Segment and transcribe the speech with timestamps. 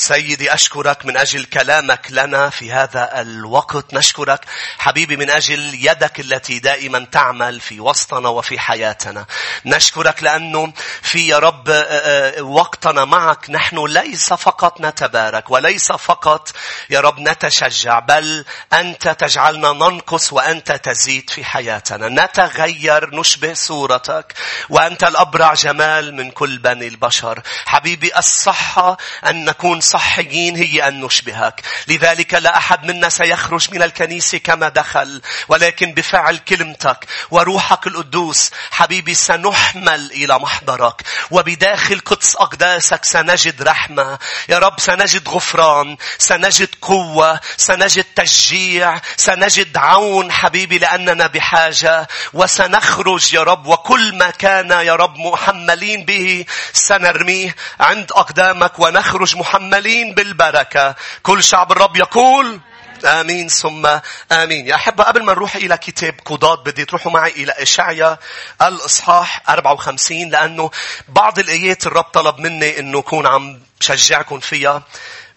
[0.00, 3.94] سيدي أشكرك من أجل كلامك لنا في هذا الوقت.
[3.94, 4.44] نشكرك
[4.78, 9.26] حبيبي من أجل يدك التي دائما تعمل في وسطنا وفي حياتنا.
[9.66, 10.72] نشكرك لأنه
[11.02, 13.50] في يا رب آه، آه، وقتنا معك.
[13.50, 16.52] نحن ليس فقط نتبارك وليس فقط
[16.90, 22.08] يا رب نتشجع بل أنت تجعلنا ننقص وأنت تزيد في حياتنا.
[22.24, 24.34] نتغير نشبه صورتك
[24.68, 27.42] وأنت الأبرع جمال من كل بني البشر.
[27.66, 28.96] حبيبي الصحة
[29.26, 31.62] أن نكون صحيين هي أن نشبهك.
[31.88, 39.14] لذلك لا أحد منا سيخرج من الكنيسة كما دخل ولكن بفعل كلمتك وروحك القدوس حبيبي
[39.14, 41.02] سنحمل إلى محضرك.
[41.30, 44.18] وبداخل قدس أقداسك سنجد رحمة.
[44.48, 52.08] يا رب سنجد غفران سنجد قوة سنجد تشجيع سنجد عون حبيبي لأننا بحاجة.
[52.32, 59.36] وسنخرج يا رب وكل ما كان يا رب محملين به سنرميه عند أقدامك ونخرج
[59.78, 60.94] محملين بالبركة.
[61.22, 62.60] كل شعب الرب يقول
[63.04, 63.88] آمين ثم
[64.32, 64.66] آمين.
[64.66, 68.18] يا أحبة قبل ما نروح إلى كتاب قضاة بدي تروحوا معي إلى إشعيا
[68.62, 70.70] الإصحاح 54 لأنه
[71.08, 74.82] بعض الآيات الرب طلب مني أنه أكون عم شجعكم فيها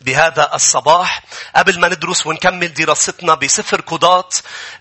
[0.01, 1.21] بهذا الصباح.
[1.55, 4.29] قبل ما ندرس ونكمل دراستنا بسفر قضاة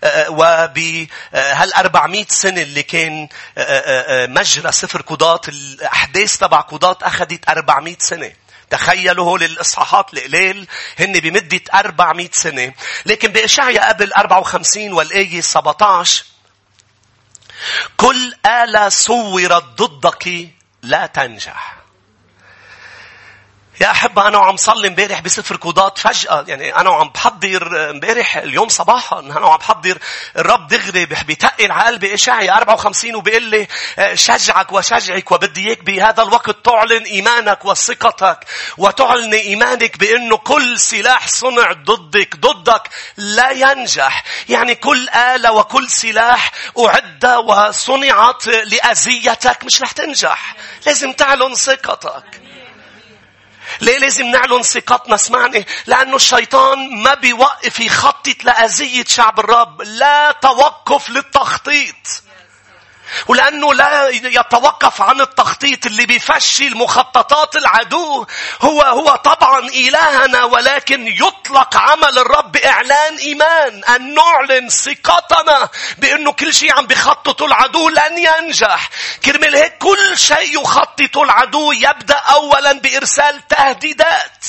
[0.03, 7.49] آه، وبهال 400 سنة اللي كان آه، آه، مجرى سفر قضاة الأحداث تبع قضاة أخذت
[7.49, 8.31] 400 سنة.
[8.71, 10.67] تخيلوا هول الإصحاحات القليل
[10.99, 12.73] هن بمدة 400 سنة.
[13.05, 16.25] لكن بإشعيا قبل 54 والآية 17
[17.97, 20.49] كل آلة صورت ضدك
[20.81, 21.80] لا تنجح.
[23.81, 26.45] يا أحبة أنا وعم صلي امبارح بسفر قضاة فجأة.
[26.47, 29.97] يعني أنا وعم بحضر امبارح اليوم صباحا أنا وعم بحضر
[30.37, 33.67] الرب دغري بيتقل على قلبي إشعيا 54 وبيقول لي
[33.99, 38.39] آه، شجعك وشجعك وبدي إياك بهذا الوقت تعلن إيمانك وثقتك
[38.77, 44.23] وتعلن إيمانك بأنه كل سلاح صنع ضدك ضدك لا ينجح.
[44.49, 50.55] يعني كل آلة وكل سلاح أعد وصنعت لأذيتك مش رح تنجح.
[50.85, 52.41] لازم تعلن ثقتك.
[53.81, 61.09] ليه لازم نعلن ثقتنا؟ اسمعني لأنه الشيطان ما بيوقف يخطط لأذية شعب الرب لا توقف
[61.09, 61.95] للتخطيط.
[63.27, 68.25] ولأنه لا يتوقف عن التخطيط اللي بيفشل مخططات العدو.
[68.61, 73.83] هو هو طبعا إلهنا ولكن يطلق عمل الرب إعلان إيمان.
[73.83, 78.89] أن نعلن ثقتنا بأنه كل شيء عم بخططه العدو لن ينجح.
[79.25, 84.45] كرمال هيك كل شيء يخططه العدو يبدأ أولا بإرسال تهديدات.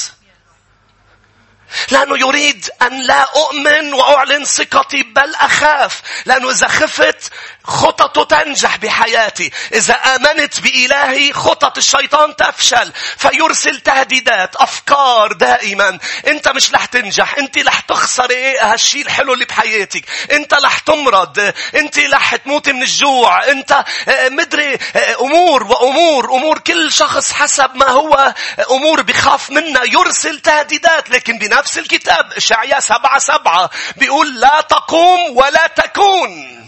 [1.90, 6.00] لأنه يريد أن لا أؤمن وأعلن ثقتي بل أخاف.
[6.26, 7.32] لأنه إذا خفت
[7.64, 9.50] خططه تنجح بحياتي.
[9.74, 12.92] إذا آمنت بإلهي خطط الشيطان تفشل.
[13.18, 15.98] فيرسل تهديدات أفكار دائما.
[16.26, 17.38] أنت مش رح تنجح.
[17.38, 20.04] أنت رح تخسري إيه هالشيء الحلو اللي بحياتك.
[20.32, 21.52] أنت رح تمرض.
[21.74, 23.48] أنت رح تموتي من الجوع.
[23.48, 26.24] أنت آه، مدري آه، أمور وأمور.
[26.24, 28.34] أمور كل شخص حسب ما هو
[28.70, 31.10] أمور بخاف منها يرسل تهديدات.
[31.10, 36.62] لكن بنفس الكتاب إشعياء سبعة سبعة بيقول لا تقوم ولا تكون.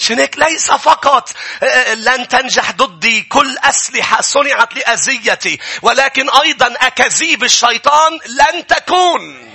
[0.00, 1.30] شنك ليس فقط
[1.62, 9.50] آه، آه، لن تنجح ضدي كل أسلحة صنعت لأذيتي ولكن أيضا أكاذيب الشيطان لن تكون.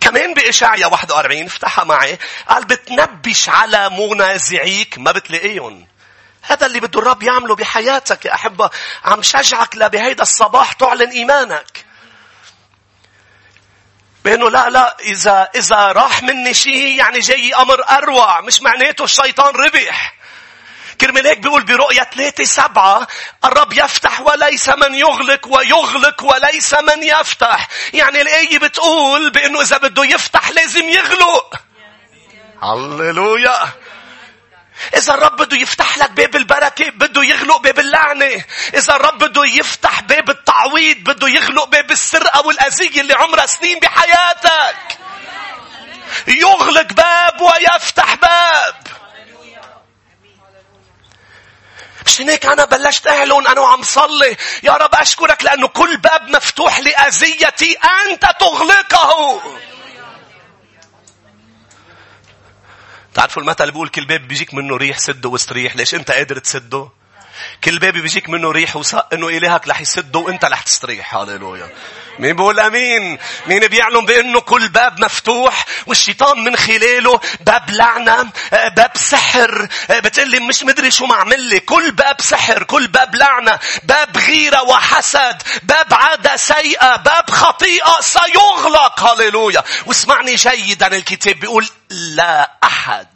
[0.00, 2.18] كمان بإشعيا 41 افتحها معي.
[2.48, 5.86] قال بتنبش على منازعيك ما بتلاقيهم.
[6.42, 8.70] هذا اللي بده الرب يعمله بحياتك يا أحبة.
[9.04, 11.84] عم شجعك لبهيدا الصباح تعلن إيمانك.
[14.24, 19.54] بأنه لا لا إذا إذا راح مني شيء يعني جاي أمر أروع مش معناته الشيطان
[19.54, 20.14] ربح.
[21.00, 23.06] كرمال هيك بيقول برؤية ثلاثة سبعة
[23.44, 27.68] الرب يفتح وليس من يغلق ويغلق وليس من يفتح.
[27.92, 31.54] يعني الآية بتقول بأنه إذا بده يفتح لازم يغلق.
[32.62, 33.83] هللويا.
[34.96, 38.44] إذا الرب بده يفتح لك باب البركة بده يغلق باب اللعنة.
[38.74, 44.98] إذا الرب بده يفتح باب التعويض بده يغلق باب السرقة والأذية اللي عمرها سنين بحياتك.
[46.26, 48.74] يغلق باب ويفتح باب.
[52.06, 56.78] مشان هيك أنا بلشت أعلن أنا وعم صلي يا رب أشكرك لأنه كل باب مفتوح
[56.78, 57.78] لأذيتي
[58.10, 59.42] أنت تغلقه.
[63.14, 66.88] تعرفوا المثل بيقول كل باب بيجيك منه ريح سده واستريح ليش انت قادر تسده؟
[67.64, 71.14] كل باب بيجيك منه ريح وثق إنه إلهك رح يسده وإنت رح تستريح.
[71.14, 71.70] هاليلويا
[72.18, 78.90] مين بقول آمين؟ مين بيعلم بإنه كل باب مفتوح والشيطان من خلاله؟ باب لعنة باب
[78.94, 79.68] سحر.
[79.90, 81.60] بتقلي مش مدري شو معمل لي.
[81.60, 83.58] كل باب سحر كل باب لعنة.
[83.82, 85.42] باب غيرة وحسد.
[85.62, 86.96] باب عادة سيئة.
[86.96, 89.00] باب خطيئة سيغلق.
[89.00, 89.64] هللويا.
[89.86, 93.06] واسمعني جيدا الكتاب بيقول لا أحد.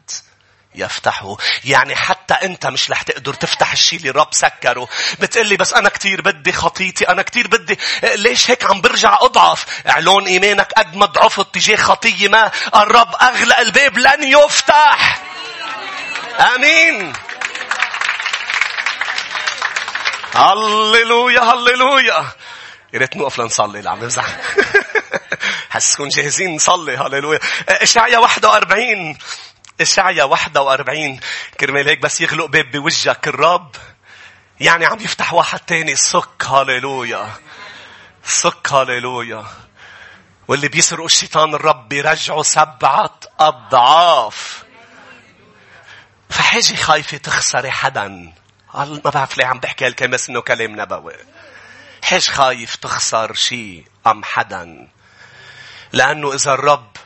[0.78, 4.88] يفتحه يعني حتى انت مش رح تقدر تفتح الشيء اللي الرب سكره.
[5.20, 7.78] بتقلي بس أنا كتير بدي خطيتي أنا كتير بدي
[8.14, 13.58] ليش هيك عم برجع أضعف؟ اعلون إيمانك قد ما ضعفت تجاه خطيه ما الرب اغلق
[13.58, 15.22] الباب لن يفتح.
[16.54, 17.12] آمين.
[20.34, 22.26] هللويا هللويا.
[22.92, 24.26] يا ريت نوقف لنصلي لا عم بمزح
[25.70, 27.38] حسكم جاهزين نصلي هللويا.
[27.68, 29.18] اشعيا 41
[29.80, 31.20] إشعيا 41
[31.60, 33.76] كرمال هيك بس يغلق باب بوجهك الرب.
[34.60, 35.96] يعني عم يفتح واحد تاني.
[35.96, 37.30] صك هاليلويا
[38.24, 39.44] صك هاليلويا
[40.48, 44.64] واللي بيسرقوا الشيطان الرب بيرجعوا سبعة أضعاف.
[46.30, 48.32] فحاجة خايفة تخسري حدا.
[48.74, 51.14] ما بعرف ليه عم بحكي هالكلمة بس إنه كلام نبوي.
[52.04, 54.88] حاج خايف تخسر شيء أم حدا.
[55.92, 56.96] لأنه إذا الرب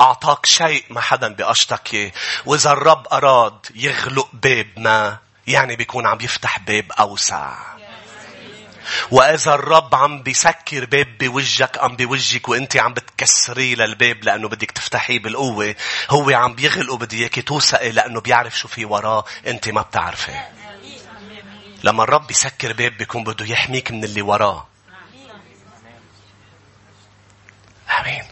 [0.00, 1.36] أعطاك شيء ما حدا
[1.94, 2.12] إياه.
[2.46, 7.56] وإذا الرب أراد يغلق باب ما يعني بيكون عم يفتح باب أوسع.
[9.10, 15.18] وإذا الرب عم بيسكر باب بوجهك أم بوجهك وأنت عم بتكسريه للباب لأنه بدك تفتحيه
[15.18, 15.74] بالقوة
[16.10, 20.40] هو عم بيغلقه بدي إياك توثقي لأنه بيعرف شو في وراه أنت ما بتعرفي.
[21.84, 24.66] لما الرب بيسكر باب بيكون بده يحميك من اللي وراه.
[28.00, 28.24] آمين.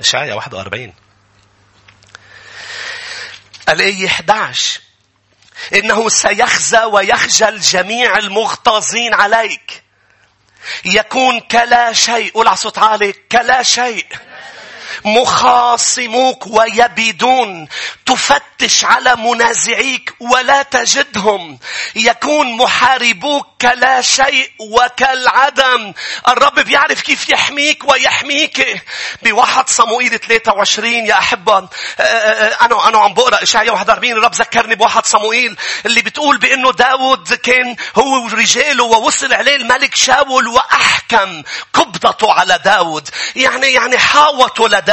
[0.00, 0.94] إشعيا 41
[3.68, 4.80] الآية 11
[5.74, 9.82] إنه سيخزى ويخجل جميع المغتاظين عليك.
[10.84, 14.06] يكون كلا شيء قول على صوت عالي كلا شيء.
[15.04, 17.68] مخاصموك ويبيدون.
[18.06, 21.58] تفتش على منازعيك ولا تجدهم.
[21.94, 25.92] يكون محاربوك كلا شيء وكالعدم.
[26.28, 28.82] الرب بيعرف كيف يحميك ويحميك.
[29.22, 31.68] بواحد صموئيل 23 يا أحبة آه،
[32.00, 35.56] آه، آه، أنا أنا عم بقرأ إشعيا 41 الرب ذكرني بواحد صموئيل
[35.86, 41.42] اللي بتقول بأنه داود كان هو ورجاله ووصل عليه الملك شاول وأحكم
[41.72, 43.08] قبضته على داود.
[43.36, 44.87] يعني يعني حاوطوا لداود.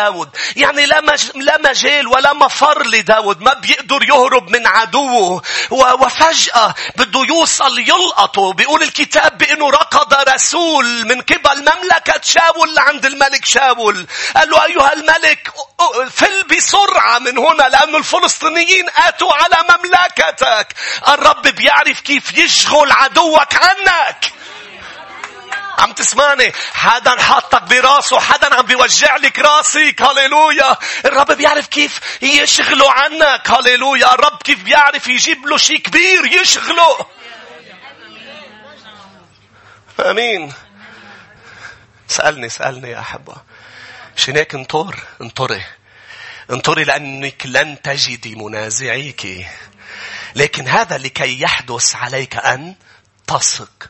[0.56, 1.02] يعني لا
[1.36, 3.42] لا مجال ولا مفر لداود.
[3.42, 5.42] ما بيقدر يهرب من عدوه.
[5.72, 8.54] وفجأة بده يوصل يلقطه.
[8.54, 14.08] بيقول الكتاب بأنه ركض رسول من قبل مملكة شاول لعند الملك شاول.
[14.36, 15.52] قال له أيها الملك
[16.12, 20.68] فل بسرعة من هنا لأن الفلسطينيين آتوا على مملكتك.
[21.08, 24.32] الرب بيعرف كيف يشغل عدوك عنك.
[25.80, 30.02] عم تسمعني؟ حدا حاطك براسه حدا عم بيوجع لك راسك.
[30.02, 30.78] هللويا.
[31.06, 33.52] الرب بيعرف كيف يشغله عنك.
[33.52, 34.14] هللويا.
[34.14, 37.06] الرب كيف بيعرف يجيب له شيء كبير يشغله.
[40.00, 40.54] آمين.
[42.08, 43.36] سألني سألني يا أحبة.
[44.28, 45.64] هيك انطر؟ انطري.
[46.52, 49.48] انطري لأنك لن تجدي منازعيك.
[50.36, 52.76] لكن هذا لكي يحدث عليك أن
[53.28, 53.90] تثق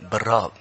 [0.00, 0.52] بالرب.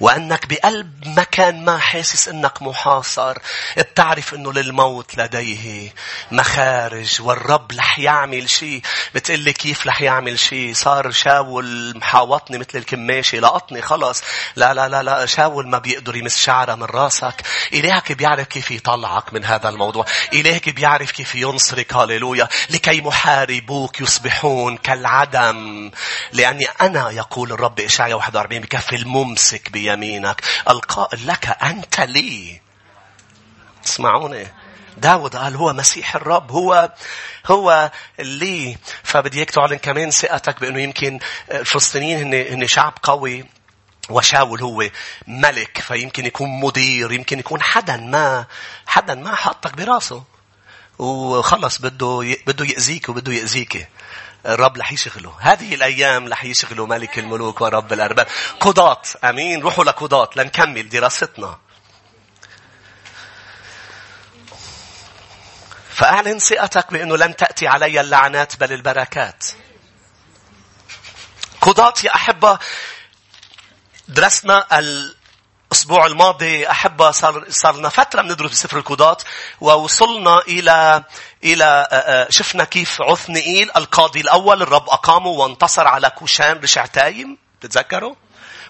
[0.00, 3.38] وأنك بقلب مكان ما حاسس أنك محاصر.
[3.76, 5.92] بتعرف أنه للموت لديه
[6.32, 8.82] مخارج والرب رح يعمل شيء.
[9.14, 13.38] بتقلي كيف رح يعمل شيء؟ صار شاول محاوطني مثل الكماشة.
[13.38, 14.22] لقطني خلص.
[14.56, 17.42] لا لا لا لا شاول ما بيقدر يمس شعره من راسك.
[17.72, 20.04] إلهك بيعرف كيف يطلعك من هذا الموضوع.
[20.32, 21.94] إلهك بيعرف كيف ينصرك.
[21.94, 25.90] هاليلويا لكي محاربوك يصبحون كالعدم.
[26.32, 30.42] لأني أنا يقول الرب إشعيا 41 بكفي الممسك امسك بيمينك.
[30.68, 32.60] القائل لك أنت لي.
[33.82, 34.46] تسمعوني؟
[34.96, 36.92] داود قال هو مسيح الرب هو
[37.46, 37.90] هو
[38.20, 41.18] اللي فبدي اياك تعلن كمان ثقتك بأنه يمكن
[41.50, 43.44] الفلسطينيين هن هن شعب قوي
[44.10, 44.88] وشاول هو
[45.26, 48.46] ملك فيمكن يكون مدير يمكن يكون حدا ما
[48.86, 50.24] حدا ما حطك براسه.
[50.98, 53.88] وخلص بده بده يأذيك وبده يأذيك.
[54.46, 55.36] الرب رح يشغله.
[55.40, 58.26] هذه الأيام رح يشغله ملك الملوك ورب الأرباب.
[58.60, 61.58] قضاة أمين؟ روحوا لقضاة لنكمل دراستنا.
[65.94, 69.44] فأعلن ثقتك بأنه لن تأتي علي اللعنات بل البركات.
[71.60, 72.58] قضاة يا أحبة
[74.08, 74.78] درسنا
[75.84, 79.16] الأسبوع الماضي أحبة صار, صار لنا فترة بندرس بسفر القضاة
[79.60, 81.04] ووصلنا إلى
[81.44, 88.14] إلى شفنا كيف عثنئيل القاضي الأول الرب أقامه وانتصر على كوشان رشعتايم تتذكروا؟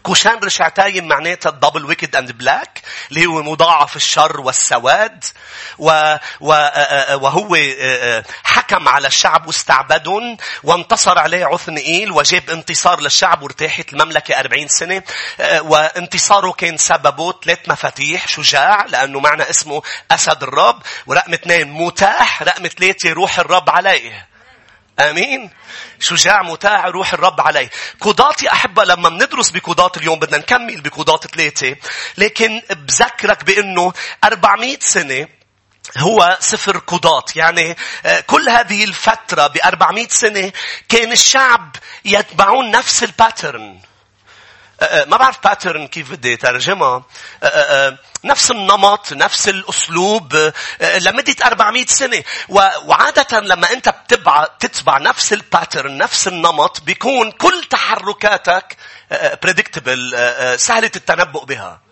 [0.05, 5.25] كوشان رشعتايم معناتها ال double wicked and black اللي هو مضاعف الشر والسواد.
[5.79, 6.17] و...
[6.41, 6.49] و...
[7.15, 7.57] وهو
[8.45, 15.03] حكم على الشعب واستعبدهم وانتصر عليه عثنئيل وجاب انتصار للشعب وارتاحت المملكة أربعين سنة.
[15.61, 22.69] وانتصاره كان سببه ثلاث مفاتيح شجاع لأنه معنى اسمه أسد الرب ورقم اثنين متاح رقم
[22.69, 24.34] ثلاثة روح الرب عليه.
[25.01, 25.51] آمين.
[26.01, 27.71] شجاع متاع روح الرب عليه
[28.01, 31.77] قضاة يا أحبة لما بندرس بقضاة اليوم بدنا نكمل بقضاة ثلاثة.
[32.19, 33.93] لكن بذكرك بأنه
[34.25, 35.29] 400 سنة
[35.99, 37.25] هو سفر قضاة.
[37.37, 40.53] يعني آه، كل هذه الفترة ب 400 سنة
[40.89, 43.81] كان الشعب يتبعون نفس ال pattern.
[45.07, 47.03] ما بعرف pattern كيف بدي ترجمها
[48.25, 52.23] نفس النمط نفس الأسلوب لمدة 400 سنة.
[52.85, 58.77] وعادة لما أنت بتبع تتبع نفس ال pattern نفس النمط بيكون كل تحركاتك
[59.47, 60.17] predictable
[60.57, 61.84] سهلة التنبؤ بها.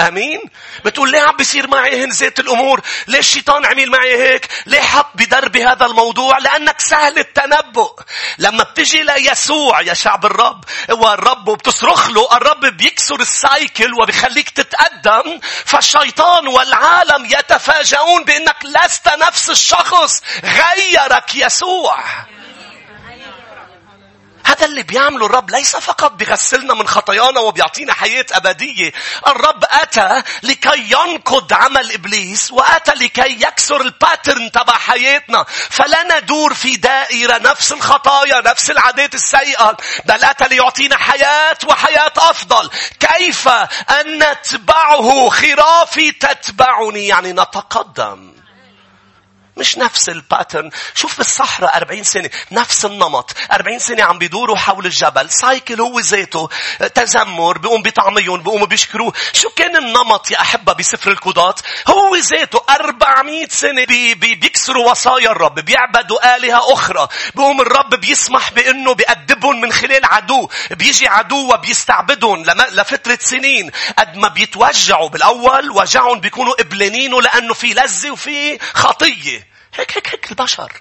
[0.00, 0.40] آمين؟
[0.84, 5.10] بتقول ليه عم بيصير معي هن ذات الأمور؟ ليه الشيطان عمل معي هيك؟ ليه حط
[5.14, 8.00] بدربي هذا الموضوع؟ لأنك سهل التنبؤ.
[8.38, 15.40] لما بتجي ليسوع يا شعب الرب والرب وبتصرخ له الرب بيكسر ال cycle وبيخليك تتقدم
[15.64, 20.22] فالشيطان والعالم يتفاجؤون بأنك لست نفس الشخص.
[20.44, 22.04] غيرك يسوع.
[24.46, 28.92] هذا اللي بيعمله الرب ليس فقط بيغسلنا من خطايانا وبيعطينا حياة أبدية.
[29.26, 35.44] الرب أتى لكي ينقض عمل إبليس وأتى لكي يكسر الباترن تبع حياتنا.
[35.70, 39.76] فلا ندور في دائرة نفس الخطايا نفس العادات السيئة.
[40.04, 42.70] بل أتى ليعطينا حياة وحياة أفضل.
[43.00, 48.35] كيف أن نتبعه خرافي تتبعني يعني نتقدم.
[49.56, 50.70] مش نفس ال pattern.
[50.94, 53.32] شوف بالصحراء 40 سنة نفس النمط.
[53.52, 55.30] 40 سنة عم بيدوروا حول الجبل.
[55.30, 56.48] cycle هو ذاته.
[56.94, 57.58] تذمر.
[57.58, 58.42] بيقوم بطعميهم.
[58.42, 59.12] بيقوموا بيشكروه.
[59.32, 61.54] شو كان النمط يا أحبة بسفر القضاة؟
[61.88, 65.54] هو ذاته 400 سنة بي بي بيكسروا وصايا الرب.
[65.54, 67.08] بيعبدوا آلهة أخرى.
[67.34, 70.48] بيقوم الرب بيسمح بأنه بيأدبهم من خلال عدو.
[70.70, 73.70] بيجي عدو وبيستعبدهم لفترة سنين.
[73.98, 79.45] قد ما بيتوجعوا بالأول وجعهم بيكونوا قبلانينه لأنه في لذة وفي خطية.
[79.80, 80.72] هيك هيك هيك البشر.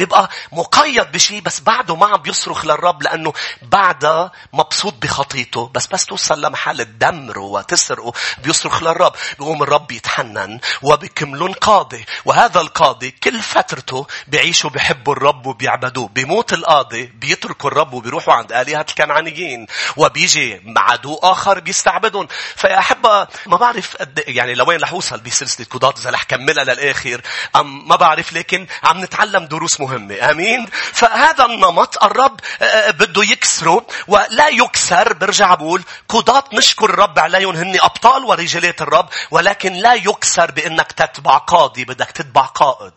[0.00, 5.70] بيبقى مقيد بشيء بس بعده ما عم بيصرخ للرب لأنه بعدها مبسوط بخطيته.
[5.74, 12.04] بس بس توصل لمحل تدمره وتسرقه بيصرخ للرب بيقوم الرب يتحنن وبكملون قاضي.
[12.24, 16.08] وهذا القاضي كل فترته بيعيشوا بيحبوا الرب وبيعبدوه.
[16.08, 19.66] بيموت القاضي بيتركوا الرب وبيروحوا عند آلهة الكنعانيين.
[19.96, 22.28] وبيجي عدو آخر بيستعبدهم.
[22.56, 27.20] فيا أحبة ما بعرف قد يعني لوين رح أوصل بسلسلة قضاة إذا رح كملها للآخر.
[27.56, 29.89] أم ما بعرف لكن عم نتعلم دروس مهمة.
[29.90, 30.30] مهمة.
[30.30, 37.18] أمين؟ فهذا النمط الرب آه، آه، بده يكسره ولا يكسر برجع بقول قضاة نشكر الرب
[37.18, 42.92] عليهم هن أبطال ورجالات الرب ولكن لا يكسر بأنك تتبع قاضي بدك تتبع قائد.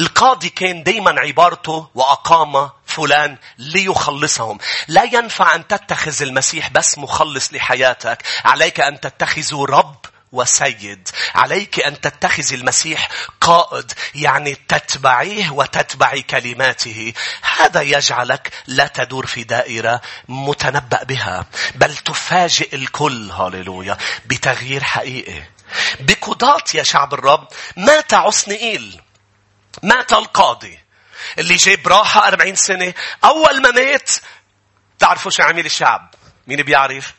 [0.00, 4.58] القاضي كان دايما عبارته وأقام فلان ليخلصهم.
[4.88, 8.22] لا ينفع أن تتخذ المسيح بس مخلص لحياتك.
[8.44, 11.08] عليك أن تتخذه رب وسيد.
[11.34, 13.08] عليك أن تتخذ المسيح
[13.40, 17.12] قائد يعني تتبعيه وتتبعي كلماته.
[17.58, 25.42] هذا يجعلك لا تدور في دائرة متنبأ بها بل تفاجئ الكل هاليلويا بتغيير حقيقي.
[26.00, 29.00] بقضاة يا شعب الرب مات عصنئيل
[29.82, 30.78] مات القاضي
[31.38, 34.10] اللي جاب راحة أربعين سنة أول ما مات
[34.98, 36.14] تعرفوا شو عمل الشعب؟
[36.46, 37.14] مين بيعرف؟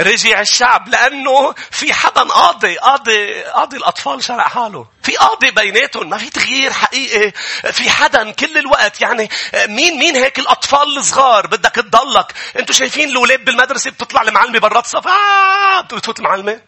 [0.00, 4.86] رجع الشعب لأنه في حدا قاضي قاضي قاضي الأطفال شرع حاله.
[5.02, 7.32] في قاضي بيناتهم ما في تغيير حقيقي.
[7.72, 12.32] في حدا كل الوقت يعني مين مين هيك الأطفال الصغار؟ بدك تضلك.
[12.58, 15.80] أنتوا شايفين الأولاد بالمدرسة بتطلع المعلمة برات صف آه!
[15.80, 16.60] بتفوت المعلمة.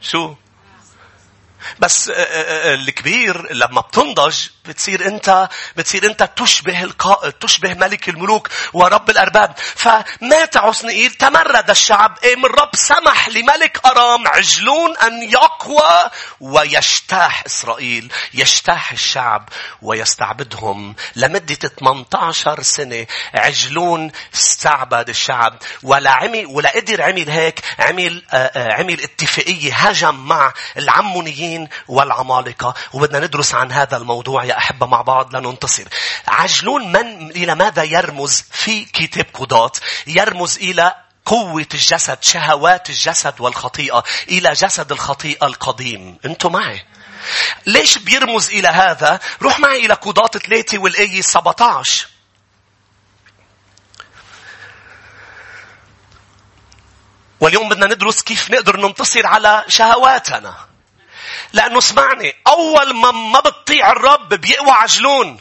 [0.00, 0.34] شو؟
[1.78, 8.08] بس آه، آه، آه، الكبير لما بتنضج بتصير انت بتصير انت تشبه القائد تشبه ملك
[8.08, 9.54] الملوك ورب الأرباب.
[9.56, 12.18] فمات عصنئيل تمرد الشعب.
[12.36, 18.12] من الرب سمح لملك أرام عجلون أن يقوى ويجتاح إسرائيل.
[18.34, 19.48] يجتاح الشعب
[19.82, 20.94] ويستعبدهم.
[21.16, 25.58] لمدة 18 سنة عجلون استعبد الشعب.
[25.82, 28.22] ولا عمل ولا قدر عمل هيك عمل
[28.56, 31.53] عمل اتفاقية هجم مع العمونيين.
[31.88, 35.84] والعمالقة وبدنا ندرس عن هذا الموضوع يا أحبة مع بعض لننتصر.
[36.28, 39.72] عجلون من إلى ماذا يرمز في كتاب قضاة؟
[40.06, 40.94] يرمز إلى
[41.24, 46.18] قوة الجسد، شهوات الجسد والخطيئة، إلى جسد الخطيئة القديم.
[46.24, 46.84] أنتم معي؟
[47.66, 52.06] ليش بيرمز إلى هذا؟ روح معي إلى قضاة ثلاثة والآية 17.
[57.40, 60.54] واليوم بدنا ندرس كيف نقدر ننتصر على شهواتنا.
[61.54, 65.40] لأنه اسمعني أول ما ما بتطيع الرب بيقوى عجلون.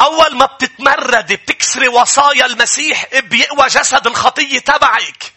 [0.00, 5.32] أول ما بتتمرد بتكسري وصايا المسيح بيقوى جسد الخطية تبعك.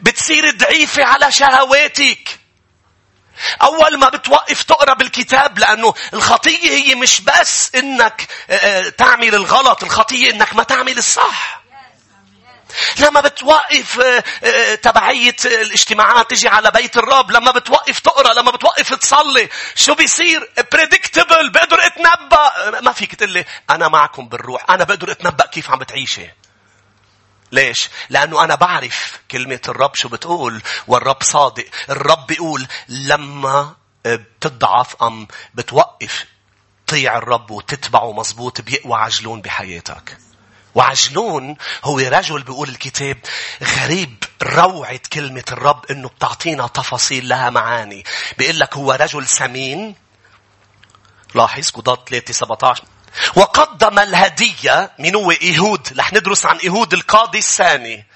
[0.00, 2.38] بتصير ضعيفة على شهواتك.
[3.62, 9.82] أول ما بتوقف تقرأ بالكتاب لأنه الخطية هي مش بس إنك آه، آه، تعمل الغلط
[9.82, 11.63] الخطية إنك ما تعمل الصح.
[13.00, 14.00] لما بتوقف
[14.44, 20.50] آه، تبعية الاجتماعات تجي على بيت الرب لما بتوقف تقرأ لما بتوقف تصلي شو بيصير
[20.74, 25.78] predictable بقدر أتنبأ ما فيك تقول لي أنا معكم بالروح أنا بقدر أتنبأ كيف عم
[25.78, 26.30] بتعيشي
[27.52, 31.64] ليش؟ لأنه أنا بعرف كلمة الرب شو بتقول والرب صادق.
[31.90, 36.24] الرب بيقول لما بتضعف أم بتوقف
[36.86, 40.18] طيع الرب وتتبعه مزبوط بيقوى عجلون بحياتك.
[40.74, 43.18] وعجلون هو رجل بيقول الكتاب
[43.62, 48.04] غريب روعة كلمة الرب إنه بتعطينا تفاصيل لها معاني.
[48.38, 49.94] بيقول لك هو رجل سمين.
[51.34, 52.84] لاحظ قضاة 3 17
[53.36, 55.88] وقدم الهدية من هو؟ إيهود.
[55.98, 58.06] رح ندرس عن إيهود القاضي الثاني.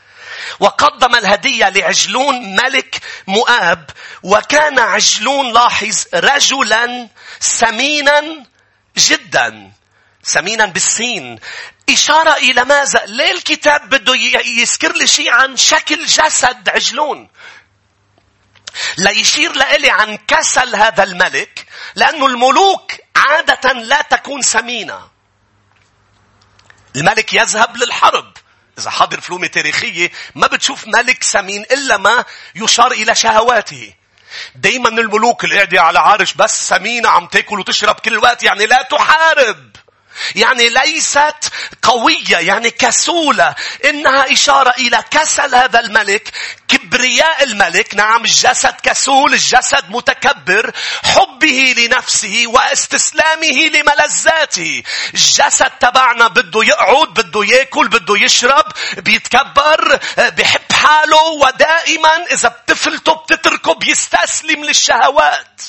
[0.60, 3.90] وقدم الهدية لعجلون ملك مؤاب.
[4.22, 7.08] وكان عجلون لاحظ رجلا
[7.40, 8.44] سمينا
[8.96, 9.72] جدا.
[10.22, 11.38] سمينا بالسين.
[11.90, 14.14] إشارة إلى ماذا؟ ليه الكتاب بده
[14.45, 17.28] يذكر لي شيء عن شكل جسد عجلون؟
[18.99, 25.09] ليشير لإلي عن كسل هذا الملك لأنه الملوك عادة لا تكون سمينة.
[26.97, 28.33] الملك يذهب للحرب.
[28.78, 33.95] إذا حضر فلومة تاريخية ما بتشوف ملك سمين إلا ما يشار إلى شهواته.
[34.54, 38.83] دايما الملوك اللي قاعدة على عرش بس سمينة عم تاكل وتشرب كل وقت يعني لا
[38.83, 39.76] تحارب.
[40.34, 43.54] يعني ليست قوية يعني كسولة.
[43.84, 46.32] إنها إشارة إلى كسل هذا الملك
[46.68, 47.94] كبرياء الملك.
[47.94, 50.72] نعم الجسد كسول الجسد متكبر.
[51.04, 54.82] حبه لنفسه واستسلامه لملذاته.
[55.14, 58.64] الجسد تبعنا بده يقعد بده ياكل بده يشرب
[58.96, 65.61] بيتكبر بحب حاله ودائما إذا بتفلته بتتركه بيستسلم للشهوات.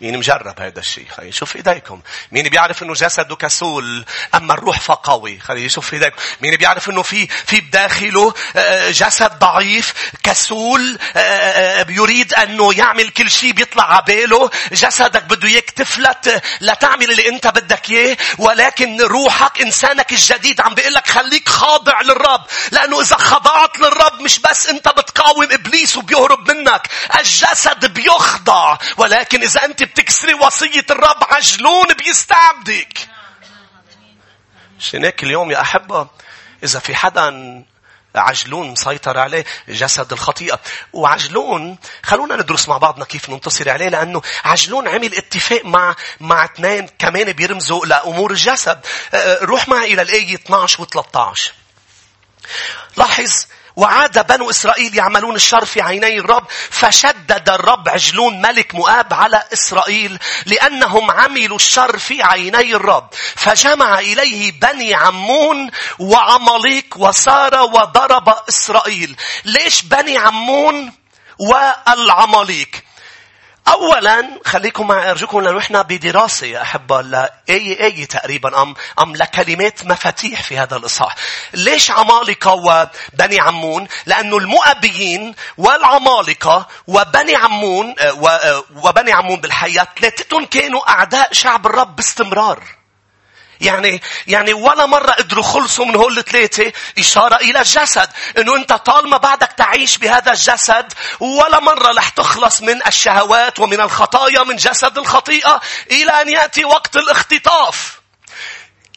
[0.00, 2.00] مين مجرب هذا الشيء خلي شوف إيديكم.
[2.32, 4.04] مين بيعرف إنه جسده كسول
[4.34, 6.16] أما الروح فقوي خلي يشوف إيديكم.
[6.40, 13.08] مين بيعرف إنه في في بداخله آه، جسد ضعيف كسول آه، آه، بيريد إنه يعمل
[13.10, 18.16] كل شيء بيطلع عباله جسدك بده إياك تفلت لتعمل اللي أنت بدك إياه.
[18.38, 22.44] ولكن روحك إنسانك الجديد عم بيقول لك خليك خاضع للرب.
[22.70, 28.78] لأنه إذا خضعت للرب مش بس أنت بتقاوم إبليس وبيهرب منك الجسد بيخضع.
[28.96, 32.98] ولكن إذا أنت بتكسري وصية الرب عجلون بيستعبدك.
[34.94, 36.08] هيك اليوم يا أحبة
[36.64, 37.64] إذا في حدا
[38.16, 40.60] عجلون مسيطر عليه جسد الخطيئة.
[40.92, 46.88] وعجلون خلونا ندرس مع بعضنا كيف ننتصر عليه لأنه عجلون عمل اتفاق مع مع اثنين
[46.98, 48.80] كمان بيرمزوا لأمور الجسد.
[49.42, 51.52] روح معي إلى الآية 12 و 13.
[52.96, 59.42] لاحظ وعاد بنو إسرائيل يعملون الشر في عيني الرب فشدد الرب عجلون ملك مؤاب على
[59.52, 63.08] إسرائيل لأنهم عملوا الشر في عيني الرب.
[63.36, 69.16] فجمع إليه بني عمون وعماليق وسار وضرب إسرائيل.
[69.44, 70.92] ليش بني عمون
[71.38, 72.68] والعماليق؟
[73.68, 79.86] أولا خليكم معي أرجوكم لأنه إحنا بدراسة يا أحبة لأي أي تقريبا أم أم لكلمات
[79.86, 81.14] مفاتيح في هذا الإصحاح.
[81.54, 87.94] ليش عمالقة وبني عمون؟ لأنه المؤبيين والعمالقة وبني عمون
[88.76, 92.83] وبني عمون بالحياة ثلاثتهم كانوا أعداء شعب الرب باستمرار.
[93.60, 98.10] يعني يعني ولا مرة قدروا خلصوا من هول الثلاثة إشارة إلى الجسد.
[98.38, 104.42] إنه أنت طالما بعدك تعيش بهذا الجسد ولا مرة رح تخلص من الشهوات ومن الخطايا
[104.42, 108.00] من جسد الخطيئة إلى أن يأتي وقت الاختطاف.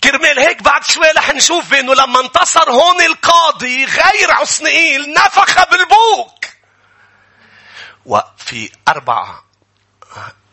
[0.04, 6.46] كرمال هيك بعد شوي رح نشوف بأنه لما انتصر هون القاضي غير عصنئيل نفخ بالبوك.
[8.06, 9.47] وفي أربع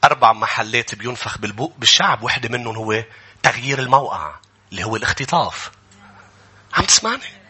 [0.04, 1.38] أربع محلات بينفخ
[1.78, 3.04] بالشعب وحدة منهم هو
[3.42, 4.34] تغيير الموقع
[4.72, 5.70] اللي هو الاختطاف.
[6.74, 7.44] عم تسمعني؟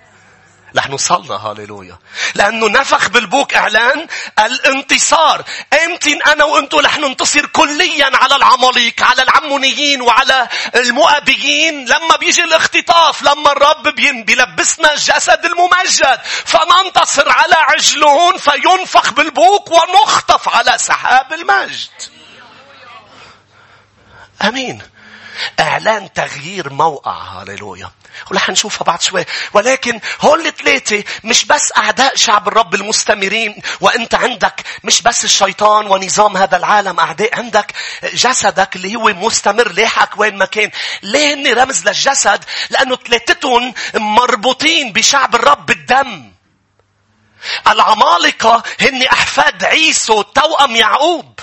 [0.76, 1.98] رح نوصلنا هاليلويا.
[2.34, 4.06] لأنه نفخ بالبوك إعلان
[4.38, 5.44] الانتصار.
[5.84, 13.22] أمتى أنا وأنتو رح ننتصر كليا على العماليق، على العمونيين وعلى المؤبيين لما بيجي الاختطاف،
[13.22, 13.94] لما الرب
[14.26, 21.90] بيلبسنا الجسد الممجد، فننتصر على عجلون فينفخ بالبوك ونخطف على سحاب المجد.
[24.48, 24.83] أمين.
[25.61, 27.12] إعلان تغيير موقع.
[27.12, 27.90] هاليلويا
[28.30, 29.24] ورح نشوفها بعد شوي.
[29.52, 36.37] ولكن هول الثلاثة مش بس أعداء شعب الرب المستمرين وأنت عندك مش بس الشيطان ونظام
[36.37, 37.72] هذا العالم أعداء عندك
[38.04, 40.70] جسدك اللي هو مستمر لاحق وين ما كان.
[41.02, 46.35] ليه هن رمز للجسد؟ لأنه ثلاثتهم مربوطين بشعب الرب بالدم.
[47.68, 51.34] العمالقة هن أحفاد عيسو توأم يعقوب.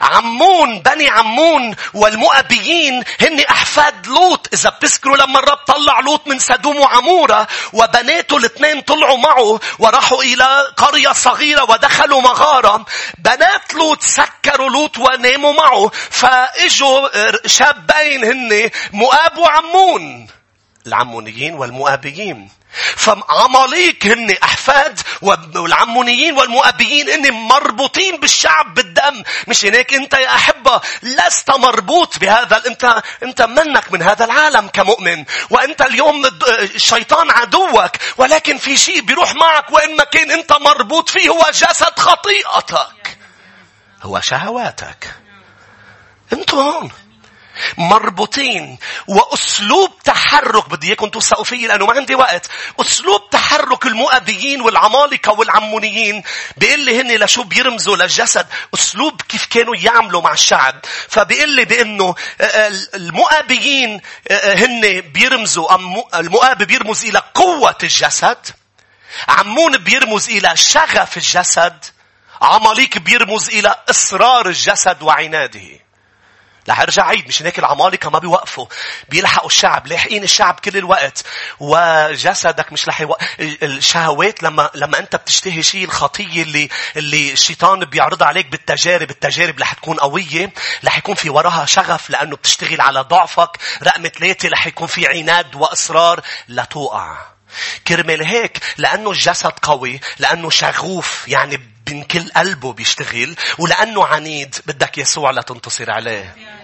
[0.00, 4.48] عمون بني عمون والمؤبيين هن أحفاد لوط.
[4.52, 10.72] إذا بتذكروا لما الرب طلع لوط من سدوم وعمورة وبناته الاثنين طلعوا معه وراحوا إلى
[10.76, 12.86] قرية صغيرة ودخلوا مغارة
[13.18, 15.90] بنات لوط سكروا لوط وناموا معه.
[16.10, 17.08] فإجوا
[17.46, 20.26] شابين هن مؤاب وعمون.
[20.86, 22.50] العمونيين والمؤابيين.
[22.96, 25.00] فعماليق هن أحفاد
[25.56, 29.22] والعمونيين والمؤبيين هن مربوطين بالشعب بالدم.
[29.48, 30.80] مش هناك أنت يا أحبة.
[31.02, 35.24] لست مربوط بهذا أنت أنت منك من هذا العالم كمؤمن.
[35.50, 36.26] وأنت اليوم
[36.58, 37.90] الشيطان عدوك.
[38.16, 43.18] ولكن في شيء بيروح معك وين ما كان أنت مربوط فيه هو جسد خطيئتك.
[44.02, 45.14] هو شهواتك.
[46.32, 46.90] أنتم هون.
[47.78, 52.46] مربوطين وأسلوب تحرك بدي إياكم توثقوا فيه لأنه ما عندي وقت.
[52.80, 56.22] أسلوب تحرك المؤبيين والعمالقة والعمونيين
[56.56, 60.74] بيقول لي هن لشو بيرمزوا للجسد أسلوب كيف كانوا يعملوا مع الشعب.
[61.08, 65.74] فبيقول لي بأنه آه، آه، المؤبيين آه، هن بيرمزوا
[66.14, 68.46] المؤاب بيرمز إلى قوة الجسد
[69.28, 71.84] عمون بيرمز إلى شغف الجسد
[72.42, 75.87] عماليك بيرمز إلى إصرار الجسد وعناده.
[76.68, 78.66] رح ارجع عيد مش هيك العمالقة ما بيوقفوا.
[79.08, 81.24] بيلحقوا الشعب لاحقين الشعب كل الوقت.
[81.60, 88.28] وجسدك مش رح يوقف الشهوات لما لما انت بتشتهي شيء الخطية اللي اللي الشيطان بيعرضها
[88.28, 90.52] عليك بالتجارب التجارب رح تكون قوية
[90.84, 93.50] رح يكون في وراها شغف لأنه بتشتغل على ضعفك.
[93.82, 97.18] رقم ثلاثة رح يكون في عناد وإصرار لتوقع
[97.88, 104.56] كرمال هيك لأنه الجسد قوي لأنه شغوف يعني من كل قلبه بيشتغل ولأنه عنيد.
[104.66, 106.57] بدك يسوع لتنتصر عليه.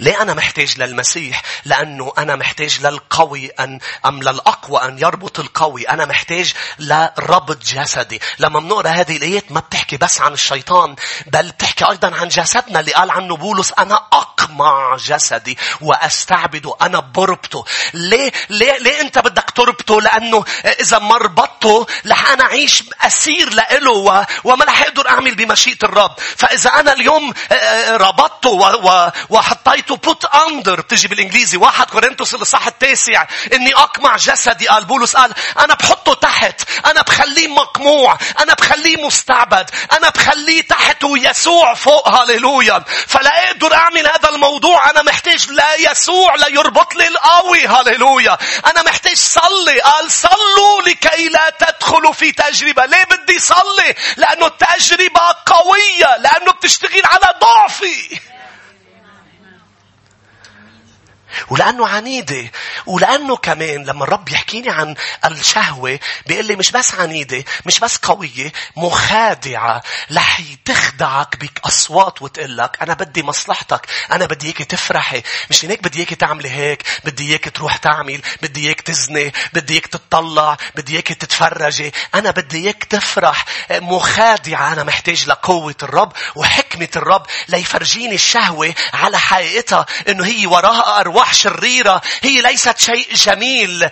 [0.00, 5.88] ليه أنا محتاج للمسيح؟ لأنه أنا محتاج للقوي أن أم للأقوى أن يربط القوي.
[5.88, 8.20] أنا محتاج لربط جسدي.
[8.38, 12.92] لما بنقرأ هذه الآيات ما بتحكي بس عن الشيطان بل بتحكي أيضا عن جسدنا اللي
[12.92, 17.64] قال عنه بولس أنا أقمع جسدي وأستعبده أنا بربطه.
[17.94, 24.26] ليه ليه ليه أنت بدك تربطه؟ لأنه إذا ما ربطته رح أنا أعيش أسير لإله
[24.44, 26.14] وما رح أقدر أعمل بمشيئة الرب.
[26.36, 28.50] فإذا أنا اليوم آه، آه، ربطته
[29.30, 35.16] وحط حطيته put under بتجي بالإنجليزي واحد كورنثوس الاصحاح التاسع إني أقمع جسدي قال بولس
[35.16, 42.08] قال أنا بحطه تحت أنا بخليه مقموع أنا بخليه مستعبد أنا بخليه تحت ويسوع فوق
[42.08, 48.82] هاليلويا فلا أقدر أعمل هذا الموضوع أنا محتاج لا يسوع ليربط لي القوي هاليلويا أنا
[48.82, 52.86] محتاج صلي قال صلوا لكي لا تدخلوا في تجربة.
[52.86, 58.31] ليه بدي صلي؟ لأنه التجربة قوية لأنه بتشتغل على ضعفي.
[61.50, 62.50] ولأنه عنيدة.
[62.86, 68.52] ولأنه كمان لما الرب يحكيني عن الشهوة بيقول لي مش بس عنيدة مش بس قوية
[68.76, 69.82] مخادعة.
[70.12, 75.22] رح تخدعك بأصوات وتقول لك أنا بدي مصلحتك أنا بدي إياك تفرحي.
[75.50, 79.86] مش هيك بدي إياك تعملي هيك بدي إياك تروح تعمل بدي إياك تزني بدي إياك
[79.86, 81.92] تطلع بدي إياك تتفرجي.
[82.14, 83.44] أنا بدي إياك تفرح.
[83.70, 84.72] مخادعة.
[84.72, 91.21] أنا محتاج لقوة الرب وحكمة الرب ليفرجيني الشهوة على حقيقتها إنه هي وراها أرواح.
[91.22, 93.88] أرواح شريرة هي ليست شيء جميل.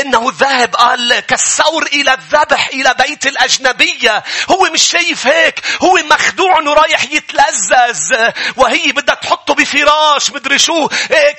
[0.00, 4.24] إنه الذهب قال كالثور إلى الذبح إلى بيت الأجنبية.
[4.50, 5.60] هو مش شايف هيك.
[5.82, 8.30] هو مخدوع إنه رايح يتلذذ.
[8.56, 10.30] وهي بدها تحطه بفراش.
[10.30, 10.88] مدري شو.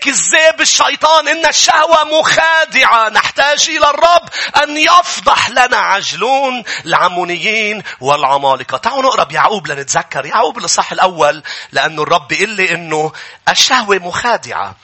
[0.01, 1.27] كذاب الشيطان.
[1.27, 3.09] إن الشهوة مخادعة.
[3.09, 4.29] نحتاج إلى الرب
[4.63, 8.77] أن يفضح لنا عجلون العمونيين والعمالقة.
[8.77, 10.25] تعالوا نقرأ بيعقوب لنتذكر.
[10.25, 11.43] يعقوب الإصحاح الأول.
[11.71, 13.11] لأنه الرب يقول لي إنه
[13.49, 14.75] الشهوة مخادعة.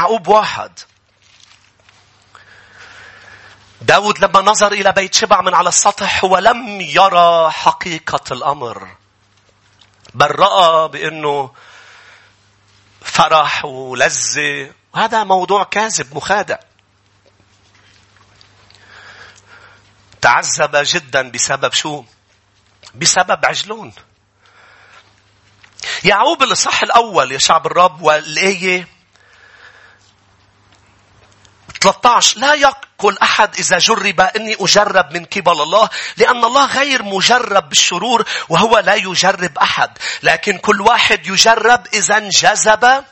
[0.00, 0.78] يعقوب واحد
[3.80, 8.88] داود لما نظر إلى بيت شبع من على السطح هو لم يرى حقيقة الأمر
[10.14, 11.50] بل رأى بأنه
[13.00, 16.58] فرح ولذة وهذا موضوع كاذب مخادع
[20.20, 22.04] تعذب جدا بسبب شو؟
[22.94, 23.92] بسبب عجلون.
[26.04, 28.99] يعقوب الإصحاح الأول يا شعب الرب والآية
[31.80, 32.76] 13 لا يق...
[33.00, 38.78] كل أحد إذا جرب أني أجرب من قبل الله لأن الله غير مجرب بالشرور وهو
[38.78, 39.98] لا يجرب أحد.
[40.22, 43.04] لكن كل واحد يجرب إذا انجذب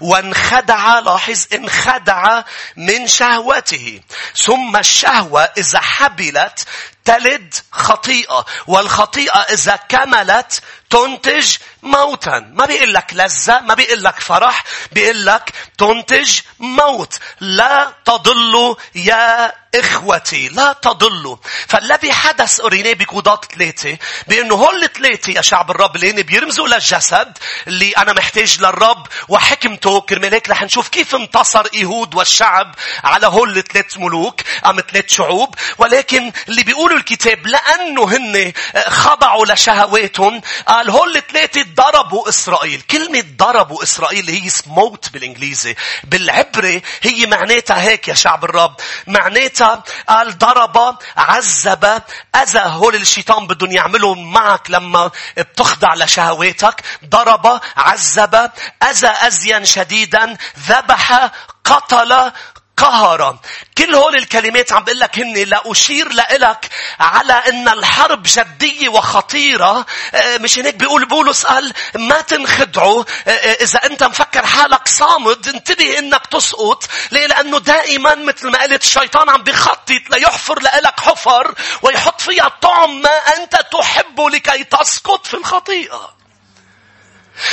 [0.00, 2.42] وانخدع لاحظ انخدع
[2.76, 4.00] من شهوته.
[4.36, 6.66] ثم الشهوة إذا حبلت
[7.04, 12.38] تلد خطيئة والخطيئة إذا كملت تنتج موتا.
[12.52, 17.18] ما بيقول لك لذة ما بيقول لك فرح بيقول لك تنتج موت.
[17.40, 21.36] لا تضلوا يا إخوتي لا تضلوا
[21.68, 27.90] فالذي حدث أريني بكودات ثلاثة بأنه هول الثلاثة يا شعب الرب اللي بيرمزوا للجسد اللي
[27.90, 30.00] أنا محتاج للرب وحكمته.
[30.00, 35.54] كرمال هيك رح نشوف كيف انتصر إيهود والشعب على هول الثلاث ملوك أم ثلاث شعوب.
[35.78, 38.52] ولكن اللي بيقولوا الكتاب لأنه هن
[38.88, 42.80] خضعوا لشهواتهم قال هول الثلاثة ضربوا إسرائيل.
[42.80, 48.74] كلمة ضربوا إسرائيل هي سموت بالإنجليزي بالعبري هي معناتها هيك يا شعب الرب.
[49.06, 52.02] معناتها قال ضرب عذب
[52.36, 56.82] أذى هول الشيطان بدهم يعملوا معك لما بتخضع لشهواتك.
[57.04, 58.50] ضرب عذب
[58.82, 60.36] أذى أزيا شديدا
[60.68, 61.30] ذبح
[61.64, 62.32] قتل
[62.76, 63.38] قهرا.
[63.78, 66.68] كل هول الكلمات عم بقول لك هن لأشير لإلك
[67.00, 69.86] على أن الحرب جدية وخطيرة.
[70.14, 73.04] آه، مش هيك بيقول بولس؟ قال ما تنخدعوا.
[73.26, 76.84] آه، آه، إذا أنت مفكر حالك صامد انتبه أنك تسقط.
[77.10, 83.02] ليه؟ لأنه دائما مثل ما قلت الشيطان عم بخطط ليحفر لإلك حفر ويحط فيها طعم
[83.02, 86.15] ما أنت تحبه لكي تسقط في الخطيئة.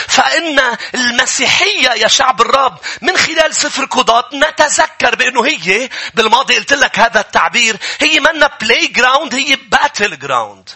[0.07, 6.99] فإن المسيحية يا شعب الرب من خلال سفر قضاة نتذكر بأنه هي بالماضي قلت لك
[6.99, 10.69] هذا التعبير هي منا playground هي battleground.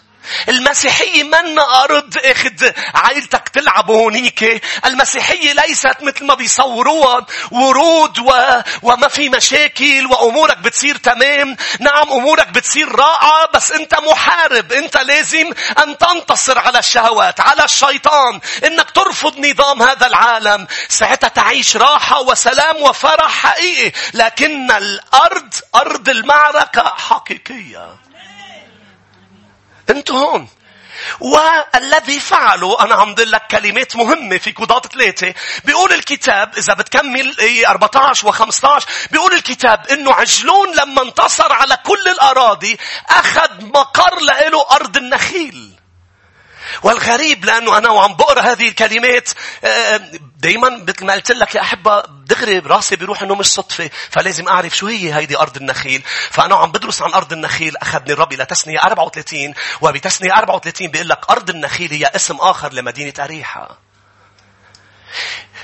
[0.49, 4.63] المسيحية من أرض إخد عائلتك تلعب هونيك.
[4.85, 8.31] المسيحية ليست مثل ما بيصوروها ورود و...
[8.81, 11.55] وما في مشاكل وأمورك بتصير تمام.
[11.79, 14.73] نعم أمورك بتصير رائعة بس أنت محارب.
[14.73, 18.39] أنت لازم أن تنتصر على الشهوات على الشيطان.
[18.65, 20.67] أنك ترفض نظام هذا العالم.
[20.89, 23.91] ساعتها تعيش راحة وسلام وفرح حقيقي.
[24.13, 28.06] لكن الأرض أرض المعركة حقيقية.
[29.89, 30.47] أنتوا هون.
[31.19, 35.33] والذي فعله أنا عم لك كلمات مهمة في قضاة ثلاثة
[35.65, 37.35] بيقول الكتاب إذا بتكمل
[37.67, 42.77] 14 و15 بيقول الكتاب إنه عجلون لما انتصر على كل الأراضي
[43.09, 45.76] أخذ مقر له أرض النخيل.
[46.83, 49.29] والغريب لأنه أنا وعم بقرأ هذه الكلمات
[49.63, 50.01] آه،
[50.37, 54.77] دايما مثل ما قلت لك يا أحبة دغري براسي بيروح إنه مش صدفة فلازم أعرف
[54.77, 56.03] شو هي هيدي أرض النخيل.
[56.31, 61.19] فأنا عم بدرس عن أرض النخيل أخذني الرب إلى تسنية 34 وبتسنية 34 بيقول لك
[61.29, 63.77] أرض النخيل هي اسم آخر لمدينة أريحة.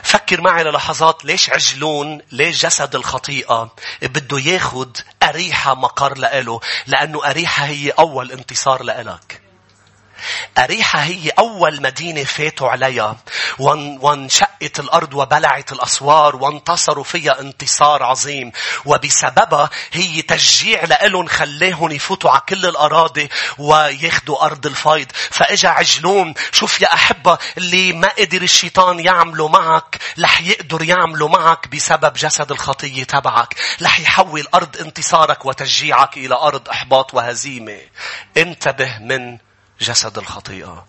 [0.03, 7.65] فكر معي للحظات ليش عجلون ليش جسد الخطيئة؟ بده ياخد أريحة مقر لإله لأنه أريحة
[7.65, 9.42] هي أول انتصار لإلك.
[10.57, 13.17] أريحة هي أول مدينة فاتوا عليها.
[13.59, 18.51] وانشقت الأرض وبلعت الأسوار وانتصروا فيها انتصار عظيم.
[18.85, 26.81] وبسببها هي تشجيع لإلهم خلاهم يفوتوا على كل الأراضي وياخدوا أرض الفيض فإجا عجلون شوف
[26.81, 33.03] يا أحبة اللي ما قدر الشيطان يعمله معك رح يقدر يعمله معك بسبب جسد الخطية
[33.03, 33.55] تبعك.
[33.81, 37.79] رح يحول أرض انتصارك وتشجيعك إلى أرض إحباط وهزيمة.
[38.37, 39.37] انتبه من
[39.81, 40.85] جسد الخطيئة.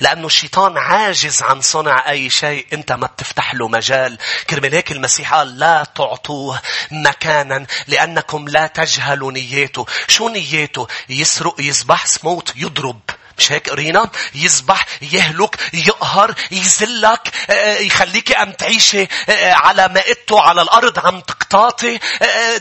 [0.00, 4.18] لأنه الشيطان عاجز عن صنع أي شيء أنت ما بتفتح له مجال.
[4.50, 6.60] كرمال هيك المسيح قال لا تعطوه
[6.90, 9.86] مكانا لأنكم لا تجهلوا نياته.
[10.08, 13.00] شو نياته؟ يسرق يذبح سموت يضرب.
[13.38, 20.40] مش هيك قرينا يذبح يهلك يقهر يذلك آه، آه، يخليك أم تعيشي آه، على مائدته
[20.40, 21.98] على الأرض عم تقطاطي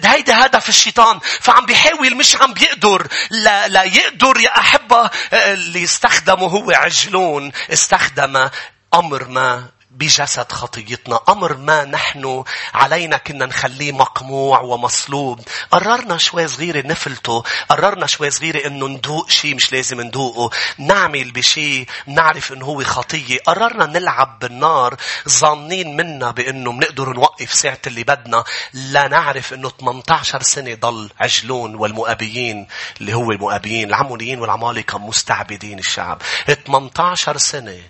[0.05, 1.19] هيدا هدف الشيطان.
[1.41, 3.07] فعم بيحاول مش عم بيقدر.
[3.29, 8.49] لا, لا يقدر يا أحبة اللي استخدمه هو عجلون استخدم
[8.93, 11.19] أمر ما بجسد خطيتنا.
[11.29, 15.39] أمر ما نحن علينا كنا نخليه مقموع ومصلوب.
[15.71, 17.43] قررنا شوي صغيرة نفلته.
[17.69, 20.55] قررنا شوي صغيرة إنه ندوق شيء مش لازم ندوقه.
[20.77, 23.39] نعمل بشيء نعرف إنه هو خطية.
[23.39, 24.95] قررنا نلعب بالنار.
[25.29, 28.43] ظانين منا بإنه بنقدر نوقف ساعة اللي بدنا.
[28.73, 32.67] لا نعرف إنه 18 سنة ضل عجلون والمؤابيين
[33.01, 36.21] اللي هو المؤابيين العمونيين والعمالقة مستعبدين الشعب.
[36.67, 37.81] 18 سنة.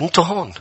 [0.00, 0.54] أنتوا هون.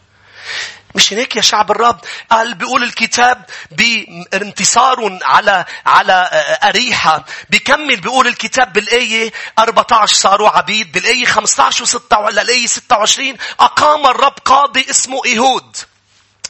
[0.96, 2.00] مش هيك يا شعب الرب
[2.32, 6.30] قال بيقول الكتاب بانتصار على على
[6.64, 14.08] أريحة بيكمل بيقول الكتاب بالآية 14 صاروا عبيد بالآية 15 و 6 الآية 26 أقام
[14.08, 15.78] الرب قاضي اسمه إيهود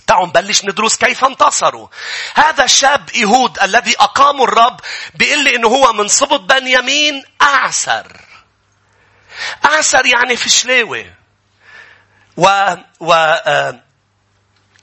[0.07, 1.87] تعالوا نبلش ندرس كيف انتصروا.
[2.35, 4.79] هذا الشاب إيهود الذي أقامه الرب
[5.15, 8.21] بيقول لي إنه هو من صبط بنيامين أعسر.
[9.65, 11.11] أعسر يعني فشلاوي.
[12.37, 13.84] و, و آه،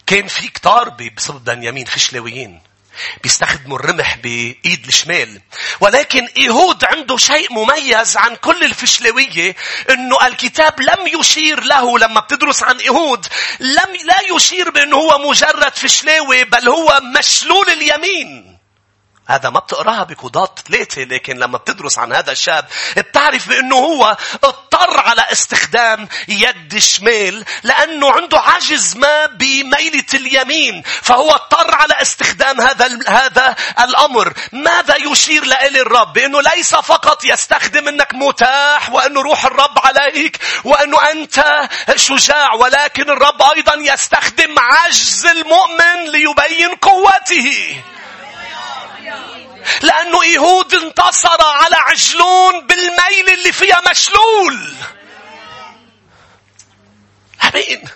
[0.06, 2.60] كان في كتار بصبط بنيامين فشلاويين.
[3.22, 5.40] بيستخدموا الرمح بإيد الشمال.
[5.80, 9.56] ولكن إيهود عنده شيء مميز عن كل الفشلوية
[9.90, 13.26] إنه الكتاب لم يشير له لما بتدرس عن إيهود
[13.60, 18.51] لم لا يشير بأنه هو مجرد فشلاوي بل هو مشلول اليمين.
[19.28, 25.00] هذا ما بتقراها بقضاة ثلاثة لكن لما بتدرس عن هذا الشاب بتعرف بأنه هو اضطر
[25.00, 32.98] على استخدام يد الشمال لأنه عنده عجز ما بميلة اليمين فهو اضطر على استخدام هذا
[33.08, 34.32] هذا الأمر.
[34.52, 41.10] ماذا يشير لإلي الرب؟ بأنه ليس فقط يستخدم أنك متاح وأنه روح الرب عليك وأنه
[41.10, 47.82] أنت شجاع ولكن الرب أيضا يستخدم عجز المؤمن ليبين قوته.
[49.82, 54.74] لأنه إيهود انتصر على عجلون بالميل اللي فيها مشلول.
[57.44, 57.88] أمين.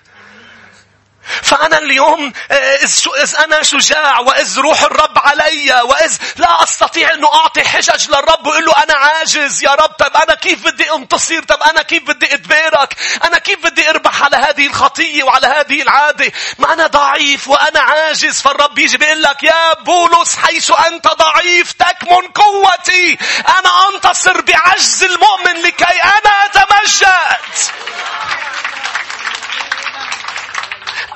[1.42, 2.78] فأنا اليوم آه،
[3.22, 8.64] إذ أنا شجاع وإذ روح الرب علي وإذ لا أستطيع أنه أعطي حجج للرب وأقول
[8.64, 12.96] له أنا عاجز يا رب طب أنا كيف بدي أنتصر؟ طب أنا كيف بدي أتبارك
[13.24, 18.40] أنا كيف بدي أربح على هذه الخطية وعلى هذه العادة؟ ما أنا ضعيف وأنا عاجز.
[18.42, 23.18] فالرب يجي بيقول لك يا بولس حيث أنت ضعيف تكمن قوتي.
[23.48, 27.76] أنا أنتصر بعجز المؤمن لكي أنا أتمجد.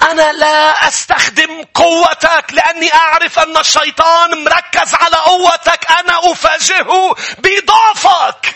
[0.03, 5.91] أنا لا أستخدم قوتك لأني أعرف أن الشيطان مركز على قوتك.
[5.91, 8.55] أنا أفاجئه بضعفك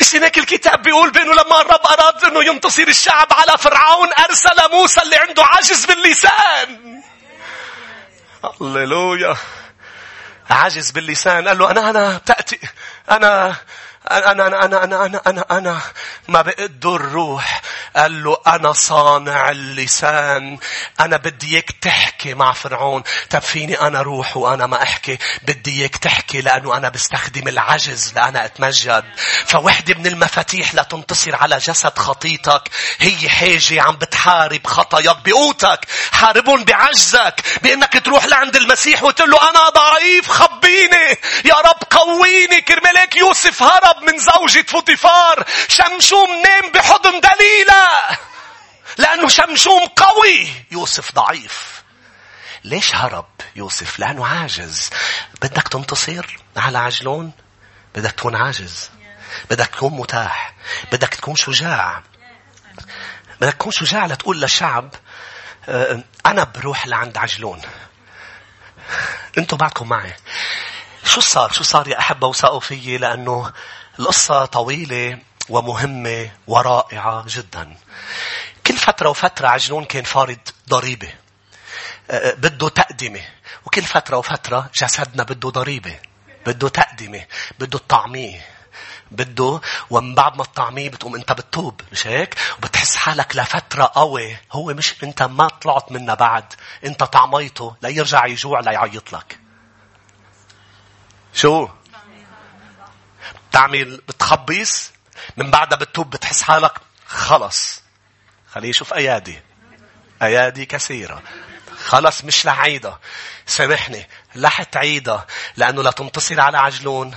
[0.00, 5.02] مش هناك الكتاب بيقول بأنه لما الرب أراد أنه ينتصر الشعب على فرعون أرسل موسى
[5.02, 7.02] اللي عنده عجز باللسان.
[8.60, 9.36] هللويا.
[10.50, 11.48] عجز باللسان.
[11.48, 12.58] قال له أنا أنا تأتي
[13.10, 13.56] أنا
[14.06, 15.80] أنا أنا أنا أنا أنا أنا, أنا
[16.28, 17.62] ما بقدر الروح.
[17.96, 20.58] قال له أنا صانع اللسان.
[21.00, 23.02] أنا بدي إياك تحكي مع فرعون.
[23.30, 28.44] طب فيني أنا روح وأنا ما أحكي؟ بدي إياك تحكي لأنه أنا بستخدم العجز لأنا
[28.44, 29.04] أتمجد.
[29.46, 32.62] فوحدة من المفاتيح لتنتصر على جسد خطيتك.
[32.98, 35.80] هي حاجة عم بتحارب خطاياك بقوتك.
[36.12, 37.34] حاربهم بعجزك.
[37.62, 41.18] بأنك تروح لعند المسيح وتقول له أنا ضعيف خبيني.
[41.44, 42.60] يا رب قويني.
[42.60, 43.87] كرمالك يوسف هرب.
[43.96, 47.88] من زوجة فوطيفار شمشوم نام بحضن دليلة
[48.98, 51.78] لأنه شمشوم قوي يوسف ضعيف
[52.64, 54.90] ليش هرب يوسف؟ لأنه عاجز.
[55.42, 57.32] بدك تنتصر على عجلون؟
[57.94, 58.90] بدك تكون عاجز.
[59.50, 60.54] بدك تكون متاح.
[60.92, 62.02] بدك تكون شجاع.
[63.40, 64.94] بدك تكون شجاع لتقول للشعب
[65.68, 67.62] آه، أنا بروح لعند عجلون.
[69.38, 70.16] أنتوا بعدكم معي.
[71.04, 73.52] شو صار؟ شو صار يا أحبة وثقوا فيي لأنه
[73.98, 77.76] القصة طويلة ومهمة ورائعة جدا.
[78.66, 81.08] كل فترة وفترة عجنون كان فارض ضريبة.
[82.10, 83.20] أه، أه، بده تقدمة.
[83.66, 85.96] وكل فترة وفترة جسدنا بده ضريبة.
[86.46, 87.24] بده تقدمة.
[87.58, 88.40] بده الطعمية.
[89.10, 94.74] بده ومن بعد ما الطعمية بتقوم انت بتتوب مش هيك وبتحس حالك لفترة قوي هو
[94.74, 96.44] مش انت ما طلعت منها بعد
[96.84, 99.38] انت طعميته ليرجع يجوع ليعيط لك
[101.34, 101.68] شو
[103.52, 104.90] تعمل بتخبص
[105.36, 106.72] من بعدها بتوب بتحس حالك
[107.06, 107.82] خلص.
[108.50, 109.42] خليه يشوف أيادي.
[110.22, 111.22] أيادي كثيرة.
[111.84, 112.98] خلص مش لعيدة
[113.46, 114.08] سامحني.
[114.34, 117.14] لا تعيدها لأنه لا تنتصر على عجلون.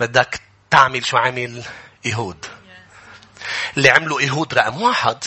[0.00, 0.40] بدك
[0.70, 1.64] تعمل شو عمل؟
[2.04, 2.46] يهود
[3.76, 5.24] اللي عملوا يهود رقم واحد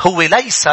[0.00, 0.68] هو ليس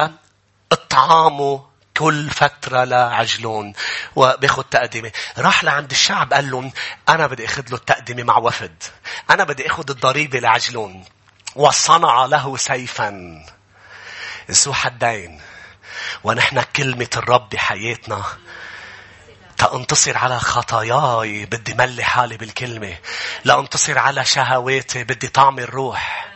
[0.71, 1.61] الطعام
[1.97, 3.73] كل فترة لعجلون
[4.15, 5.11] وبياخد تقدمة.
[5.37, 6.71] راح لعند الشعب قال لهم
[7.09, 8.83] أنا بدي أخذ له التقدمة مع وفد.
[9.29, 11.05] أنا بدي أخذ الضريبة لعجلون.
[11.55, 13.41] وصنع له سيفا
[14.51, 15.41] ذو حدين.
[16.23, 18.23] ونحن كلمة الرب بحياتنا
[19.57, 22.97] تأنتصر على خطاياي بدي ملي حالي بالكلمة.
[23.43, 26.30] لأنتصر على شهواتي بدي طعم الروح.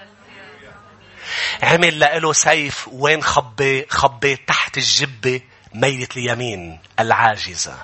[1.63, 5.41] عمل له سيف وين خبي خبي تحت الجبة
[5.73, 7.77] ميلة اليمين العاجزة.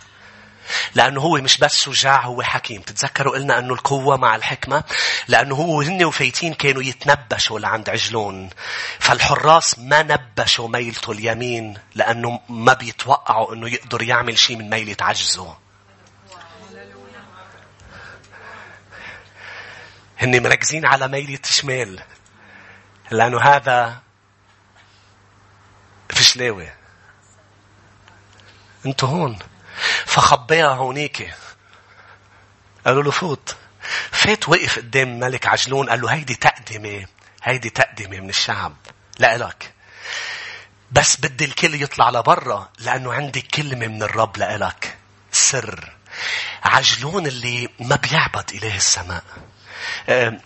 [0.96, 2.82] لأنه هو مش بس شجاع هو حكيم.
[2.82, 4.84] تتذكروا قلنا أنه القوة مع الحكمة؟
[5.28, 8.50] لأنه هو هن وفايتين كانوا يتنبشوا لعند عجلون.
[9.00, 15.58] فالحراس ما نبشوا ميلته اليمين لأنه ما بيتوقعوا أنه يقدر يعمل شيء من ميلة عجزه.
[20.18, 22.04] هن مركزين على ميلة شمال.
[23.12, 24.02] لأنه هذا
[26.10, 26.70] بشلاوي
[28.86, 29.40] أنتوا هون.
[30.06, 31.34] فخبيها هونيك.
[32.86, 33.56] قالوا له فوت.
[34.12, 37.06] فات وقف قدام ملك عجلون قال له هيدي تقدمة
[37.44, 38.76] هيدي تقدمة من الشعب.
[39.20, 39.74] لإلك
[40.92, 44.98] بس بدي الكل يطلع لبرا لأنه عندي كلمة من الرب لإلك
[45.32, 45.94] سر.
[46.64, 49.24] عجلون اللي ما بيعبد إله السماء.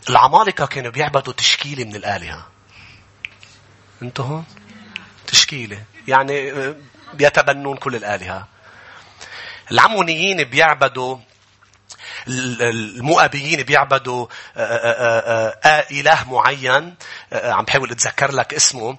[0.10, 2.55] العمالقة كانوا بيعبدوا تشكيلة من الآلهة.
[4.02, 4.46] أنتوا هون
[5.28, 5.84] تشكيلة.
[6.08, 6.54] يعني
[7.14, 8.48] بيتبنون كل الآلهة.
[9.72, 11.18] العمونيين بيعبدوا
[12.28, 14.28] المؤابيين بيعبدوا
[14.58, 16.96] آه، آه، آه، إله معين.
[17.34, 18.98] عم بحاول أتذكر لك اسمه.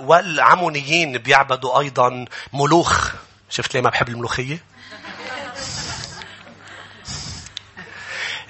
[0.00, 3.12] والعمونيين بيعبدوا أيضا ملوخ.
[3.50, 4.58] شفت ليه ما بحب الملوخية؟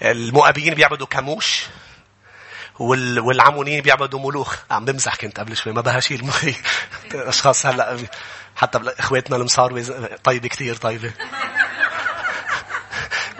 [0.02, 1.66] المؤابيين بيعبدوا كاموش.
[2.80, 4.56] والعمونيين بيعبدوا ملوخ.
[4.70, 6.54] عم بمزح كنت قبل شوي ما بها شيء المخي
[7.14, 7.98] أشخاص هلا
[8.56, 9.82] حتى إخواتنا المصاروي
[10.24, 11.12] طيبة كثير طيبة.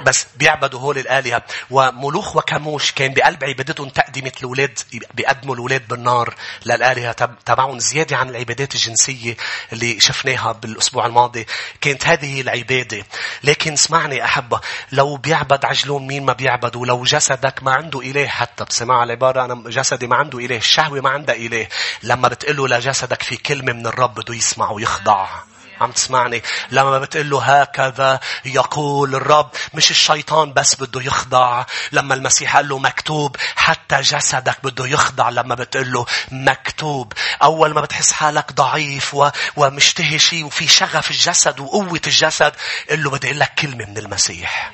[0.05, 1.43] بس بيعبدوا هول الآلهة.
[1.71, 4.79] وملوخ وكموش كان بقلب عبادتهم تقدمة الأولاد
[5.15, 6.35] بيقدموا الأولاد بالنار
[6.67, 7.13] للآلهة
[7.47, 9.37] تبعهم زيادة عن العبادات الجنسية
[9.73, 11.47] اللي شفناها بالأسبوع الماضي.
[11.81, 13.05] كانت هذه العبادة.
[13.45, 14.61] لكن اسمعني أحبة
[14.93, 19.71] لو بيعبد عجلون مين ما بيعبد ولو جسدك ما عنده إله حتى بسمع العبارة أنا
[19.71, 21.67] جسدي ما عنده إله الشهوة ما عندها إله.
[22.03, 25.50] لما بتقله لجسدك في كلمة من الرب بده يسمع ويخضع.
[25.81, 32.57] عم تسمعني لما بتقول له هكذا يقول الرب مش الشيطان بس بده يخضع لما المسيح
[32.57, 37.13] قال له مكتوب حتى جسدك بده يخضع لما بتقول له مكتوب
[37.43, 39.31] أول ما بتحس حالك ضعيف و...
[39.57, 42.53] ومشتهي شيء وفي شغف الجسد وقوة الجسد
[42.91, 44.73] قل له بدي أقول لك كلمة من المسيح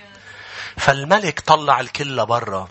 [0.77, 2.69] فالملك طلع الكل لبرا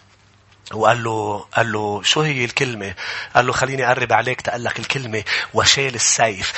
[0.74, 2.94] وقال له قال له شو هي الكلمة؟
[3.36, 5.24] قال له خليني أقرب عليك تقول لك الكلمة
[5.54, 6.54] وشال السيف.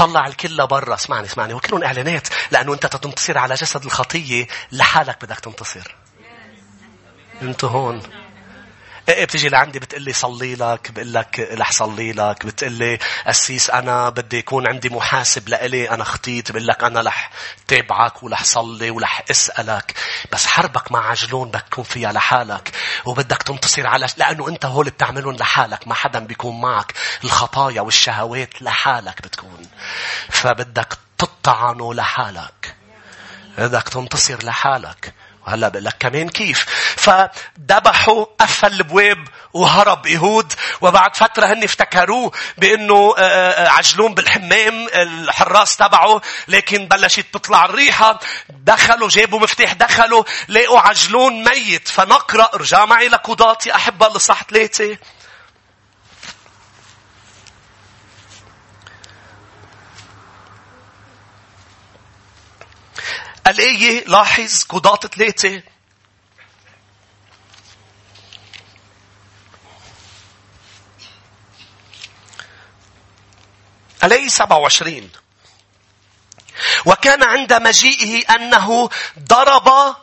[0.00, 0.94] طلع الكل لبرا.
[0.94, 1.54] اسمعني اسمعني.
[1.54, 5.96] وكلهم إعلانات لأنه أنت تنتصر على جسد الخطية لحالك بدك تنتصر.
[7.42, 8.19] أنتوا هون.
[9.12, 13.70] إيه بتجي لعندي بتقول لي صلي لك بقول لك رح صلي لك بتقول لي قسيس
[13.70, 17.30] أنا بدي يكون عندي محاسب لإلي أنا خطيت بقول لك أنا رح
[17.68, 19.94] تابعك ورح صلي ورح أسألك
[20.32, 22.70] بس حربك مع عجلون بدك تكون فيها لحالك
[23.04, 26.92] وبدك تنتصر على لأنه أنت هول بتعملهم لحالك ما حدا بيكون معك
[27.24, 29.66] الخطايا والشهوات لحالك بتكون
[30.28, 32.74] فبدك تطعنه لحالك
[33.58, 35.14] بدك تنتصر لحالك.
[35.46, 36.66] وهلا بقول لك كمان كيف.
[36.96, 45.76] فذبحوا قفل البواب وهرب يهود وبعد فترة هن افتكروه بأنه آه، آه، عجلون بالحمام الحراس
[45.76, 48.20] تبعه لكن بلشت تطلع الريحة.
[48.48, 51.88] دخلوا جابوا مفتاح دخلوا لقوا عجلون ميت.
[51.88, 54.98] فنقرأ رجع معي لقضاتي أحبة لصح ثلاثة
[63.46, 65.62] الآية لاحظ قضاة ثلاثة.
[74.04, 75.10] الآية 27
[76.86, 79.96] وكان عند مجيئه أنه ضرب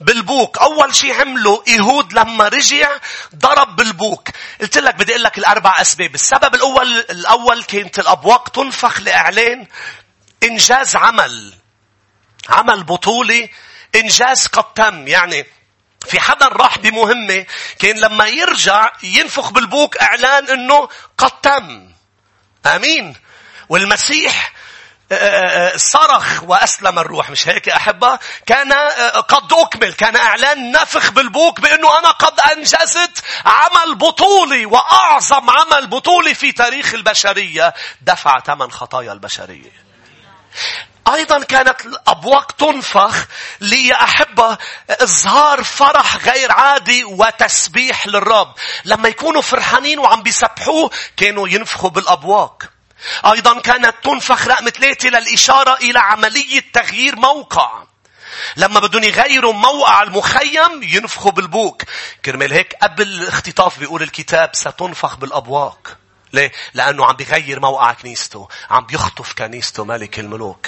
[0.00, 0.58] بالبوك.
[0.58, 2.90] أول شيء عمله يهود لما رجع
[3.34, 4.28] ضرب بالبوك.
[4.60, 6.14] قلت لك بدي أقول لك الأربع أسباب.
[6.14, 9.66] السبب الأول الأول كانت الأبواق تنفخ لإعلان
[10.42, 11.54] إنجاز عمل.
[12.48, 13.50] عمل بطولي
[13.94, 15.08] إنجاز قد تم.
[15.08, 15.46] يعني
[16.06, 17.46] في حدا راح بمهمة
[17.78, 20.88] كان لما يرجع ينفخ بالبوك إعلان إنه
[21.18, 21.92] قد تم.
[22.66, 23.14] آمين.
[23.68, 24.52] والمسيح
[25.12, 27.30] آه، آه، آه، صرخ وأسلم الروح.
[27.30, 28.72] مش هيك أحبة؟ كان
[29.28, 29.92] قد أكمل.
[29.92, 36.94] كان إعلان نفخ بالبوك بأنه أنا قد أنجزت عمل بطولي وأعظم عمل بطولي في تاريخ
[36.94, 37.74] البشرية.
[38.00, 39.84] دفع ثمن خطايا البشرية.
[41.08, 43.26] أيضا كانت الأبواق تنفخ
[43.60, 44.58] لأحبة
[44.90, 48.54] إظهار فرح غير عادي وتسبيح للرب.
[48.84, 52.62] لما يكونوا فرحانين وعم بيسبحوه كانوا ينفخوا بالأبواق.
[53.24, 57.84] أيضا كانت تنفخ رقم ثلاثة للإشارة إلى عملية تغيير موقع.
[58.56, 61.82] لما بدهم يغيروا موقع المخيم ينفخوا بالبوك.
[62.24, 65.96] كرمال هيك قبل الاختطاف بيقول الكتاب ستنفخ بالأبواق.
[66.32, 68.48] ليه؟ لأنه عم بيغير موقع كنيسته.
[68.70, 70.66] عم بيخطف كنيسته ملك الملوك.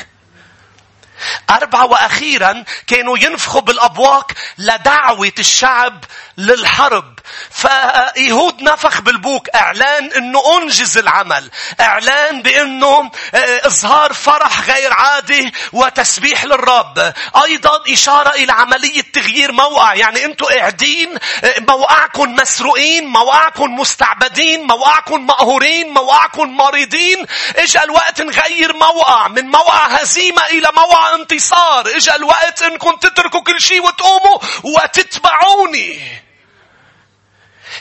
[1.50, 6.04] أربعة وأخيرا كانوا ينفخوا بالأبواق لدعوة الشعب
[6.38, 7.16] للحرب.
[7.50, 11.50] فيهود نفخ بالبوك إعلان إنه أنجز العمل
[11.80, 17.12] إعلان بإنه آه، إظهار فرح غير عادي وتسبيح للرب.
[17.44, 19.94] أيضا إشارة إلى عملية تغيير موقع.
[19.94, 27.26] يعني أنتم قاعدين آه، موقعكم مسروقين موقعكم مستعبدين موقعكم مقهورين موقعكم مريضين.
[27.56, 31.96] اجى الوقت نغير موقع من موقع هزيمة إلى موقع انتصار.
[31.96, 36.00] اجى الوقت انكم تتركوا كل شيء وتقوموا وتتبعوني.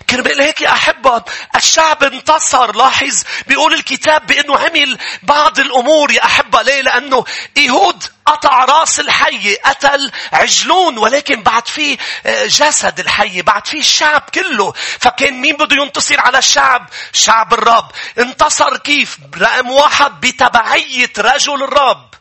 [0.10, 1.24] كرمال هيك يا أحبة
[1.56, 2.76] الشعب انتصر.
[2.76, 6.62] لاحظ بيقول الكتاب بأنه عمل بعض الأمور يا أحبة.
[6.62, 7.26] ليه؟ لأنه
[7.58, 14.24] إيهود قطع راس الحي قتل عجلون ولكن بعد فيه آه، جسد الحي بعد فيه الشعب
[14.34, 14.74] كله.
[15.00, 17.92] فكان مين بده ينتصر على الشعب؟ شعب الرب.
[18.20, 22.16] انتصر كيف؟ رقم واحد بتبعية رجل الرب.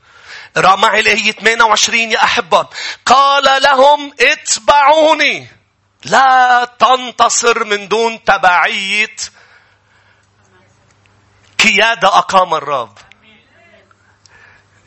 [0.57, 2.69] معي الآية 28 يا أحبة
[3.07, 5.47] قال لهم اتبعوني
[6.05, 9.17] لا تنتصر من دون تبعية
[11.65, 12.99] قيادة أقام الرب.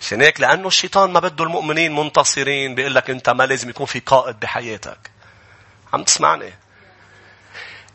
[0.01, 3.99] عشان هيك لأنه الشيطان ما بده المؤمنين منتصرين بيقول لك أنت ما لازم يكون في
[3.99, 5.11] قائد بحياتك.
[5.93, 6.53] عم تسمعني؟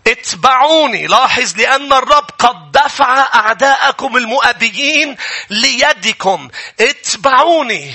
[0.06, 1.06] اتبعوني.
[1.06, 5.16] لاحظ لأن الرب قد دفع أعداءكم المؤبيين
[5.50, 6.48] ليدكم.
[6.80, 7.94] اتبعوني.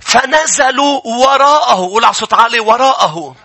[0.00, 1.74] فنزلوا وراءه.
[1.74, 3.36] قول على صوت عالي وراءه.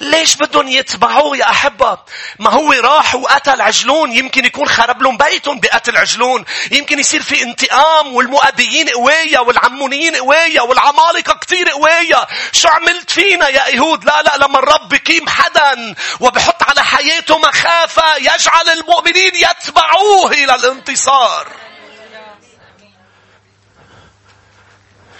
[0.00, 1.98] ليش بدهم يتبعوه يا أحبة؟
[2.38, 6.44] ما هو راح وقتل عجلون يمكن يكون خرب لهم بيتهم بقتل عجلون.
[6.72, 12.26] يمكن يصير في انتقام والمؤبيين قوية والعمونيين قوية والعمالقة كتير قوية.
[12.52, 18.16] شو عملت فينا يا إيهود؟ لا لا لما الرب بقيم حدا وبحط على حياته مخافة
[18.16, 21.48] يجعل المؤمنين يتبعوه إلى الانتصار.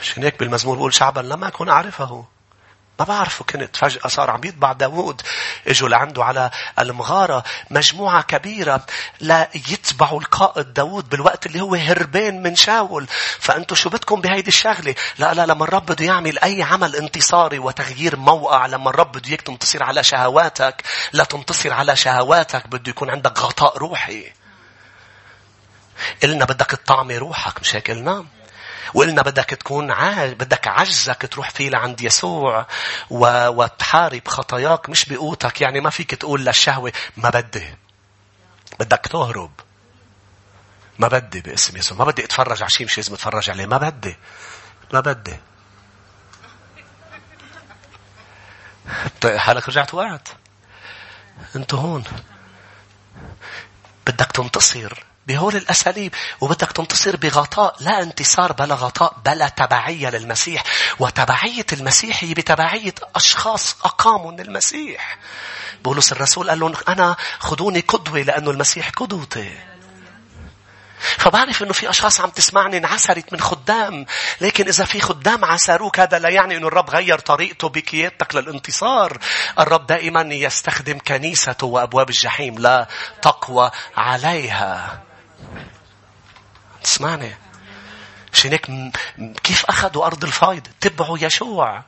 [0.03, 2.38] عشان هيك بالمزمور بقول شعبا؟ لم أكن أعرفه.
[2.99, 5.23] ما بعرفه كنت فجأة صار عم يتبع داوود.
[5.67, 7.45] إجوا لعنده على المغارة.
[7.71, 8.87] مجموعة كبيرة
[9.21, 13.07] لا يتبعوا القائد داوود بالوقت اللي هو هربان من شاول.
[13.39, 18.17] فأنتوا شو بدكم بهيدي الشغلة؟ لا لا لما الرب بده يعمل أي عمل انتصاري وتغيير
[18.17, 20.83] موقع لما الرب بده إياك تنتصر على شهواتك
[21.13, 24.33] لا تنتصر على شهواتك بده يكون عندك غطاء روحي.
[26.23, 28.38] قلنا بدك تطعمي روحك مش هيك؟ قلنا.
[28.95, 30.33] وقلنا بدك تكون عاج...
[30.33, 32.67] بدك عجزك تروح فيه لعند يسوع
[33.11, 33.49] و...
[33.49, 35.61] وتحارب خطاياك مش بقوتك.
[35.61, 37.75] يعني ما فيك تقول للشهوة ما بدي.
[38.81, 39.51] بدك تهرب.
[40.99, 41.99] ما بدي باسم يسوع.
[41.99, 43.67] ما بدي أتفرج على شيء مش لازم أتفرج عليه.
[43.67, 44.17] ما بدي.
[44.93, 45.37] ما بدي.
[49.37, 50.29] حالك رجعت وقعت.
[51.57, 52.05] انت هون.
[54.07, 55.05] بدك تنتصر.
[55.29, 56.15] بهول الأساليب.
[56.41, 60.63] وبدك تنتصر بغطاء لا انتصار بلا غطاء بلا تبعية للمسيح.
[60.99, 65.19] وتبعية المسيح هي بتبعية أشخاص أقاموا المسيح
[65.85, 69.53] بولس الرسول قال لهم أنا خذوني قدوة لأنه المسيح قدوتي.
[70.99, 74.07] فبعرف إنه في أشخاص عم تسمعني انعسرت من خدام.
[74.41, 79.19] لكن إذا في خدام عسروك هذا لا يعني إنه الرب غير طريقته بقيادتك للانتصار.
[79.59, 82.89] الرب دائما يستخدم كنيسته وأبواب الجحيم لا
[83.23, 85.08] تقوى عليها.
[86.83, 87.35] تسمعني
[88.33, 88.67] عشان هيك
[89.43, 91.83] كيف أخذوا أرض الفايض تبعوا يشوع.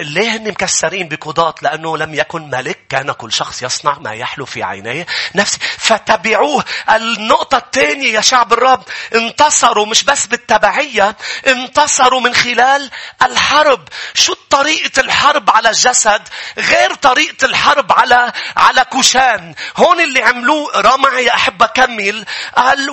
[0.00, 4.62] ليه هن مكسرين بقضاة؟ لأنه لم يكن ملك؟ كان كل شخص يصنع ما يحلو في
[4.62, 6.64] عينيه نفسي فتبعوه.
[6.90, 8.82] النقطة الثانية يا شعب الرب
[9.14, 11.16] انتصروا مش بس بالتبعية
[11.46, 12.90] انتصروا من خلال
[13.22, 13.88] الحرب.
[14.14, 16.22] شو طريقة الحرب على الجسد؟
[16.58, 19.54] غير طريقة الحرب على على كوشان.
[19.76, 22.24] هون اللي عملوه رامع يا أحب أكمل
[22.56, 22.90] قال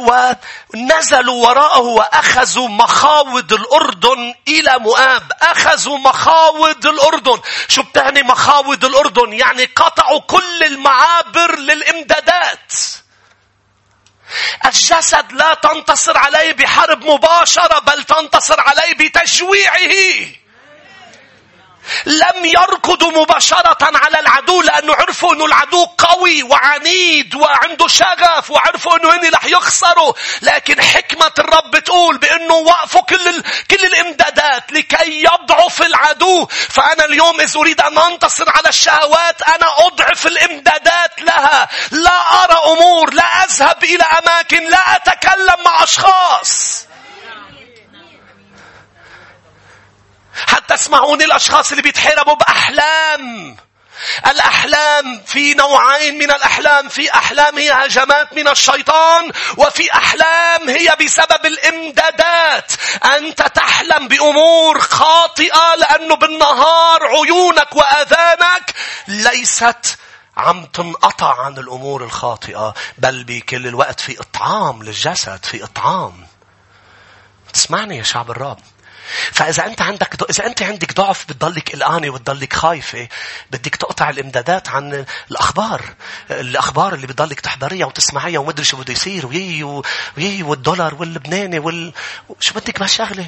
[0.74, 5.32] ونزلوا وراءه وأخذوا مخاوض الأردن إلى مؤاب.
[5.42, 7.42] أخذوا مخاوض مخاوض الأردن.
[7.68, 12.74] شو بتعني مخاوض الأردن؟ يعني قطعوا كل المعابر للإمدادات.
[14.66, 20.28] الجسد لا تنتصر عليه بحرب مباشرة بل تنتصر عليه بتجويعه.
[22.06, 29.16] لم يركضوا مباشرة على العدو لأنه عرفوا أنه العدو قوي وعنيد وعنده شغف وعرفوا أنه
[29.16, 30.14] هني رح يخسروا.
[30.42, 33.44] لكن حكمة الرب تقول بأنه وقفوا كل, ال...
[33.72, 36.46] كل الإمدادات لكي يضعف العدو.
[36.70, 41.68] فأنا اليوم إذا أريد أن أنتصر على الشهوات أنا أضعف الإمدادات لها.
[41.92, 46.87] لا أرى أمور لا أذهب إلى أماكن لا أتكلم مع أشخاص.
[50.48, 53.58] حتى اسمعوني الأشخاص اللي بيتحاربوا بأحلام؟
[54.28, 61.46] الأحلام في نوعين من الأحلام في أحلام هي هجمات من الشيطان وفي أحلام هي بسبب
[61.46, 62.72] الإمدادات.
[63.06, 68.74] أنت تحلم بأمور خاطئة لأنه بالنهار عيونك وآذانك
[69.08, 69.98] ليست
[70.38, 76.28] عم تنقطع عن الأمور الخاطئة بل بكل الوقت في إطعام للجسد في إطعام.
[77.54, 78.60] تسمعني يا شعب الرب.
[79.32, 83.08] فإذا أنت عندك إذا أنت عندك ضعف بتضلك قلقانة وتضلك خايفة
[83.52, 85.82] بدك تقطع الإمدادات عن الأخبار
[86.32, 89.64] الأخبار اللي بتضلك تحضريها وتسمعيها ومدري شو بده يصير ويي
[90.18, 91.94] ويي والدولار واللبناني وال
[92.40, 93.26] شو بدك بهالشغلة؟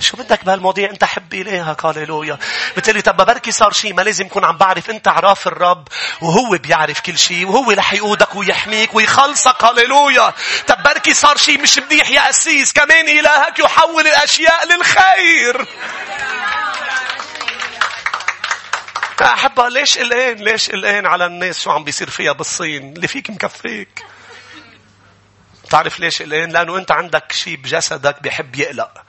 [0.00, 2.38] شو بدك بهالمواضيع انت حب إليها؟ هاليلويا
[2.76, 5.88] بتقلي طب بركي صار شيء ما لازم يكون عم بعرف انت عراف الرب
[6.22, 9.64] وهو بيعرف كل شيء وهو رح يقودك ويحميك ويخلصك.
[9.64, 10.34] هاليلويا
[10.66, 15.66] طب بركي صار شيء مش منيح يا أسيس كمان إلهك يحول الأشياء للخير.
[19.22, 24.04] أحبها ليش قلقان ليش قلقان على الناس شو عم بيصير فيها بالصين؟ اللي فيك مكفيك.
[25.70, 29.02] تعرف ليش؟ قلقان لأنه أنت عندك شيء بجسدك بيحب يقلق.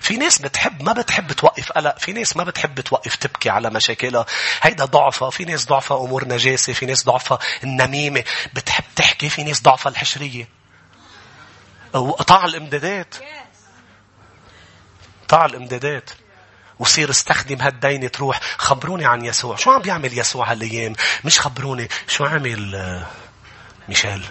[0.00, 1.98] في ناس بتحب ما بتحب توقف قلق.
[1.98, 4.26] في ناس ما بتحب توقف تبكي على مشاكلها.
[4.62, 5.30] هيدا ضعفها.
[5.30, 6.72] في ناس ضعفها أمور نجاسة.
[6.72, 8.24] في ناس ضعفها النميمة.
[8.54, 9.28] بتحب تحكي.
[9.28, 10.48] في ناس ضعفها الحشرية.
[11.94, 13.14] وقطع الامدادات.
[15.24, 16.10] قطع الامدادات.
[16.78, 18.40] وصير استخدم هالدينة تروح.
[18.58, 19.56] خبروني عن يسوع.
[19.56, 20.92] شو عم بيعمل يسوع هالأيام؟
[21.24, 21.88] مش خبروني.
[22.08, 23.06] شو عمل آه،
[23.88, 24.28] ميشيل؟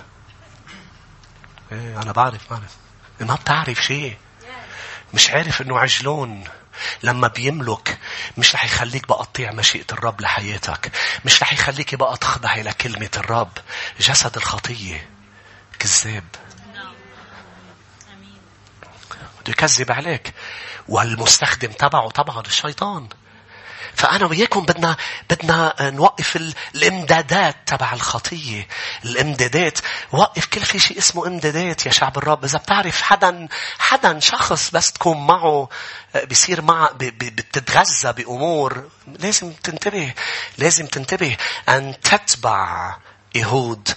[1.72, 2.76] إيه أنا بعرف بعرف.
[3.20, 4.18] ما بتعرف شيء.
[5.14, 6.44] مش عارف إنه عجلون.
[7.04, 7.98] لما بيملك
[8.38, 10.92] مش رح يخليك بقى تطيع مشيئة الرب لحياتك.
[11.26, 13.52] مش رح يخليك بقى تخضعي لكلمة الرب.
[14.00, 15.10] جسد الخطية.
[15.80, 16.24] كذاب.
[19.42, 20.34] بده يكذب عليك.
[20.88, 23.10] والمستخدم تبعه طبعا الشيطان.
[23.98, 24.98] فأنا وياكم بدنا
[25.30, 26.36] بدنا نوقف
[26.76, 28.68] الإمدادات تبع الخطية
[29.06, 29.80] الإمدادات.
[30.12, 32.44] وقف كل في شيء اسمه إمدادات يا شعب الرب.
[32.46, 33.48] إذا بتعرف حدا
[33.80, 35.70] حدا شخص بس تكون معه
[36.16, 38.90] بيصير مع بتتغذى بأمور
[39.20, 40.14] لازم تنتبه
[40.58, 41.38] لازم تنتبه
[41.70, 42.98] أن تتبع
[43.38, 43.90] يهود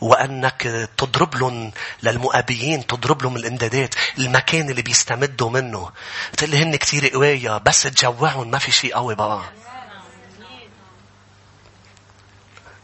[0.00, 1.72] وأنك تضرب لهم
[2.02, 5.90] للمؤابيين تضرب لهم الإمدادات المكان اللي بيستمدوا منه.
[6.36, 9.42] تقول هن كتير قوية بس تجوعهم ما في شيء قوي بقى.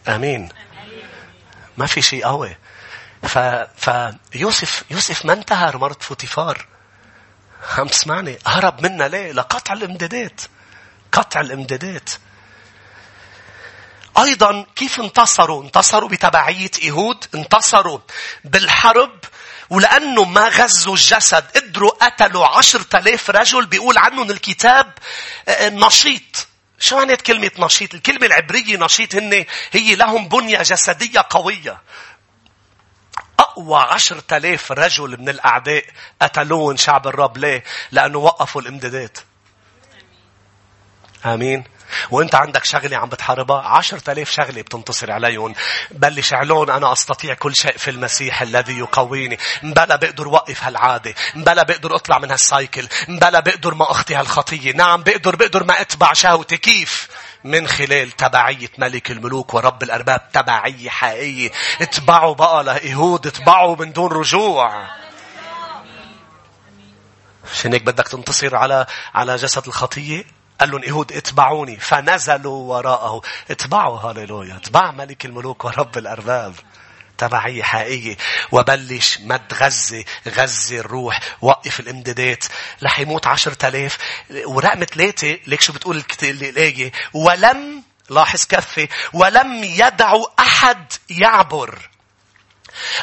[0.09, 0.49] آمين.
[1.77, 2.57] ما في شيء قوي.
[3.23, 3.39] ف...
[3.77, 6.67] فيوسف يوسف ما انتهر مرت فوتيفار.
[7.79, 10.41] عم تسمعني؟ هرب منا ليه؟ لقطع الإمدادات.
[11.13, 12.11] قطع الإمدادات.
[14.19, 17.99] أيضا كيف انتصروا؟ انتصروا بتبعية إيهود، انتصروا
[18.45, 19.19] بالحرب
[19.71, 24.93] ولأنه ما غزوا الجسد قدروا قتلوا عشرة آلاف رجل بيقول عنهم الكتاب
[25.49, 26.47] آه، نشيط.
[26.79, 31.81] شو معنات كلمة نشيط؟ الكلمة العبرية نشيط هن هي لهم بنية جسدية قوية.
[33.39, 35.85] أقوى عشرة آلاف رجل من الأعداء
[36.23, 39.19] قتلوهم شعب الرب ليه؟ لأنه وقفوا الإمدادات.
[41.25, 41.65] آمين.
[42.11, 45.55] وانت عندك شغلة عم بتحاربها عشرة آلاف شغلة بتنتصر عليهم.
[45.91, 49.39] بلش علون أنا أستطيع كل شيء في المسيح الذي يقويني.
[49.63, 51.15] مبلا بقدر وقف هالعادة.
[51.35, 52.89] مبلا بقدر أطلع من هالسايكل.
[53.09, 54.73] مبلا بقدر ما أخطي هالخطية.
[54.73, 56.57] نعم بقدر بقدر ما أتبع شهوتي.
[56.57, 57.09] كيف؟
[57.45, 60.29] من خلال تبعية ملك الملوك ورب الأرباب.
[60.33, 61.51] تبعية حقيقية.
[61.81, 63.27] اتبعوا بقى لإيهود.
[63.27, 64.89] اتبعوا من دون رجوع.
[67.53, 70.25] عشان هيك بدك تنتصر على على جسد الخطية؟
[70.61, 71.77] قال لهم يهود اتبعوني.
[71.77, 73.23] فنزلوا وراءه.
[73.51, 76.55] اتبعوا هاليلويا اتبع ملك الملوك ورب الأرباب.
[77.19, 78.17] تبعية حقيقية
[78.53, 81.21] وبلش ما تغذي غذي الروح.
[81.41, 82.45] وقف الإمدادات.
[82.83, 83.99] رح يموت عشرة آلاف.
[84.45, 91.91] ورقم ثلاثة ليك شو بتقول الآية؟ ولم لاحظ كفي ولم يدعوا أحد يعبر.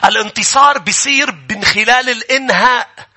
[0.05, 3.10] الانتصار بيصير من خلال الإنهاء.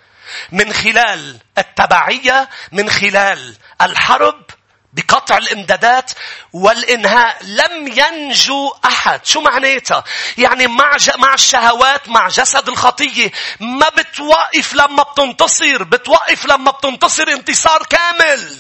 [0.53, 4.45] من خلال التبعية من خلال الحرب
[4.93, 6.11] بقطع الإمدادات
[6.53, 9.27] والإنهاء لم ينجو أحد.
[9.27, 10.05] شو معناتها؟
[10.39, 11.11] يعني مع ج...
[11.19, 18.57] مع الشهوات مع جسد الخطية ما بتوقف لما بتنتصر بتوقف لما بتنتصر انتصار كامل.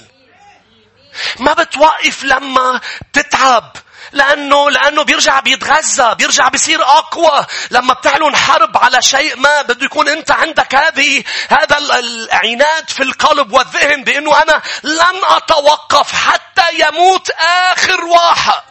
[1.41, 2.81] ما بتوقف لما
[3.12, 3.77] تتعب
[4.15, 7.47] لأنه لأنه بيرجع بيتغذى بيرجع بيصير أقوى.
[7.71, 13.53] لما بتعلن حرب على شيء ما بده يكون أنت عندك هذه هذا العناد في القلب
[13.53, 17.31] والذهن بأنه أنا لن أتوقف حتى يموت
[17.71, 18.62] آخر واحد.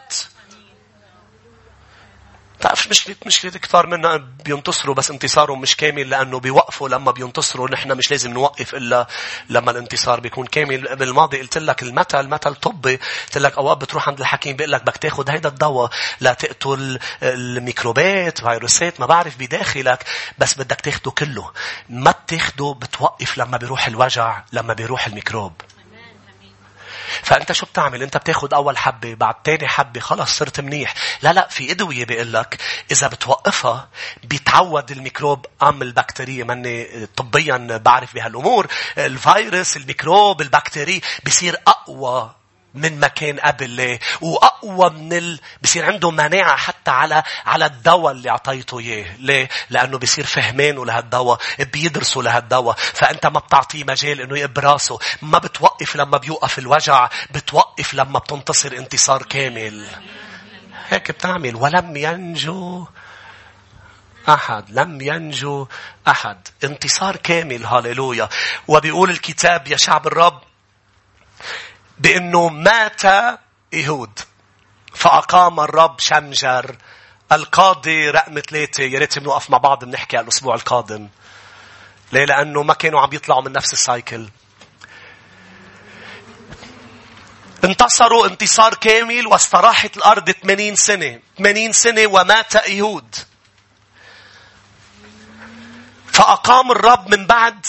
[2.63, 6.89] بتعرف مش مشكلة كثار منا بينتصروا بس انتصارهم مش كامل لأنه بيوقفوا.
[6.89, 9.07] لما بينتصروا نحن مش لازم نوقف إلا
[9.49, 10.95] لما الانتصار بيكون كامل.
[10.95, 14.97] بالماضي قلت لك المثل مثل طبي قلت لك أوقات بتروح عند الحكيم بيقول لك بدك
[14.97, 15.89] تاخذ هيدا الدواء
[16.21, 20.05] لتقتل الميكروبات فيروسات ما بعرف بداخلك
[20.37, 21.51] بس بدك تاخده كله.
[21.89, 25.53] ما بتاخده بتوقف لما بيروح الوجع لما بيروح الميكروب.
[27.23, 30.93] فأنت شو بتعمل؟ أنت بتاخد أول حبة بعد تاني حبة خلص صرت منيح.
[31.21, 32.57] لا لا في أدوية بيقول لك
[32.91, 33.89] إذا بتوقفها
[34.23, 42.35] بيتعود الميكروب أم البكتيريا مني طبيا بعرف بهالأمور الفيروس الميكروب البكتيري بصير أقوى
[42.73, 45.39] من ما كان قبل وأقوى من ال...
[45.61, 49.15] بصير عنده مناعه حتى على على الدواء اللي أعطيته إياه.
[49.19, 52.75] ليه؟ لأنه بصير فهمانه لهالدواء بيدرسوا لهالدواء.
[52.77, 59.23] فأنت ما بتعطيه مجال إنه يبراسه ما بتوقف لما بيوقف الوجع بتوقف لما بتنتصر انتصار
[59.23, 59.87] كامل.
[60.87, 61.55] هيك بتعمل.
[61.55, 62.87] ولم ينجو
[64.29, 65.67] أحد لم ينجو
[66.07, 66.47] أحد.
[66.63, 67.65] انتصار كامل.
[67.65, 68.29] هاليلويا
[68.67, 70.41] وبيقول الكتاب يا شعب الرب
[72.03, 73.01] بأنه مات
[73.73, 74.19] إيهود
[74.93, 76.75] فأقام الرب شمجر
[77.31, 81.09] القاضي رقم ثلاثة يا ريت بنوقف مع بعض بنحكي الأسبوع القادم.
[82.11, 84.29] ليه؟ لأنه ما كانوا عم يطلعوا من نفس السايكل
[87.63, 91.19] انتصروا انتصار كامل واستراحت الأرض 80 سنة.
[91.37, 93.15] 80 سنة ومات إيهود.
[96.07, 97.65] فأقام الرب من بعد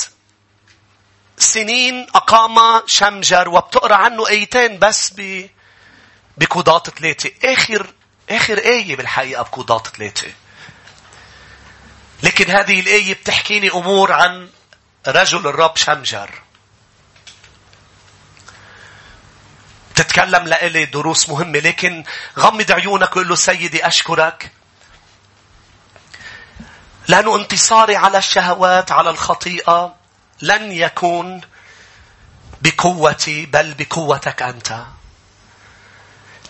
[1.38, 5.48] سنين أقام شمجر وبتقرأ عنه آيتين بس ب...
[6.38, 7.30] بكودات ثلاثة.
[7.44, 7.86] آخر
[8.30, 10.32] آخر آية بالحقيقة بكودات ثلاثة.
[12.22, 14.48] لكن هذه الآية بتحكي لي أمور عن
[15.08, 16.30] رجل الرب شمجر.
[19.94, 22.04] تتكلم لإلي دروس مهمة لكن
[22.38, 24.50] غمض عيونك وقول له سيدي أشكرك
[27.08, 29.94] لأنه انتصاري على الشهوات على الخطيئة
[30.44, 31.40] لن يكون
[32.62, 34.76] بقوتي بل بقوتك أنت.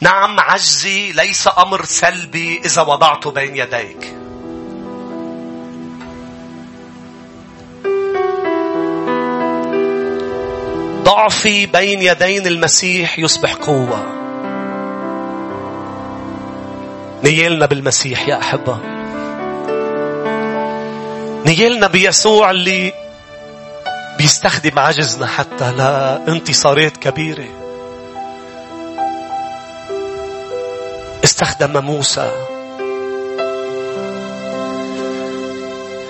[0.01, 4.14] نعم عجزي ليس أمر سلبي إذا وضعته بين يديك.
[11.05, 14.07] ضعفي بين يدين المسيح يصبح قوة.
[17.24, 18.78] نيلنا بالمسيح يا أحبة.
[21.47, 23.03] نيلنا بيسوع اللي
[24.19, 27.49] بيستخدم عجزنا حتى لانتصارات كبيرة.
[31.25, 32.31] استخدم موسى.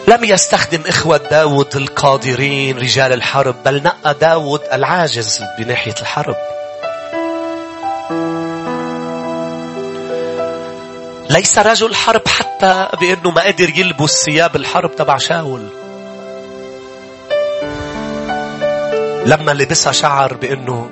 [0.08, 6.36] لم يستخدم إخوة داود القادرين رجال الحرب بل نقى داود العاجز بناحية الحرب.
[11.30, 15.83] ليس رجل حرب حتى بأنه ما قدر يلبس ثياب الحرب تبع شاول.
[19.26, 20.90] لما لبسها شعر بأنه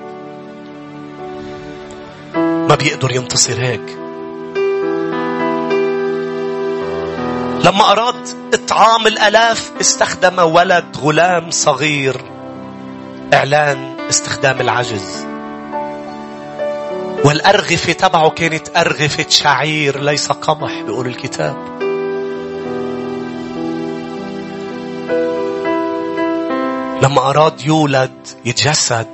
[2.69, 3.99] ما بيقدر ينتصر هيك.
[7.65, 12.17] لما أراد إطعام الألاف استخدم ولد غلام صغير.
[13.35, 15.27] إعلان استخدام العجز.
[17.25, 21.72] والأرغفة تبعه كانت أرغفة شعير ليس قمح بيقول الكتاب.
[27.03, 29.07] لما أراد يولد يتجسد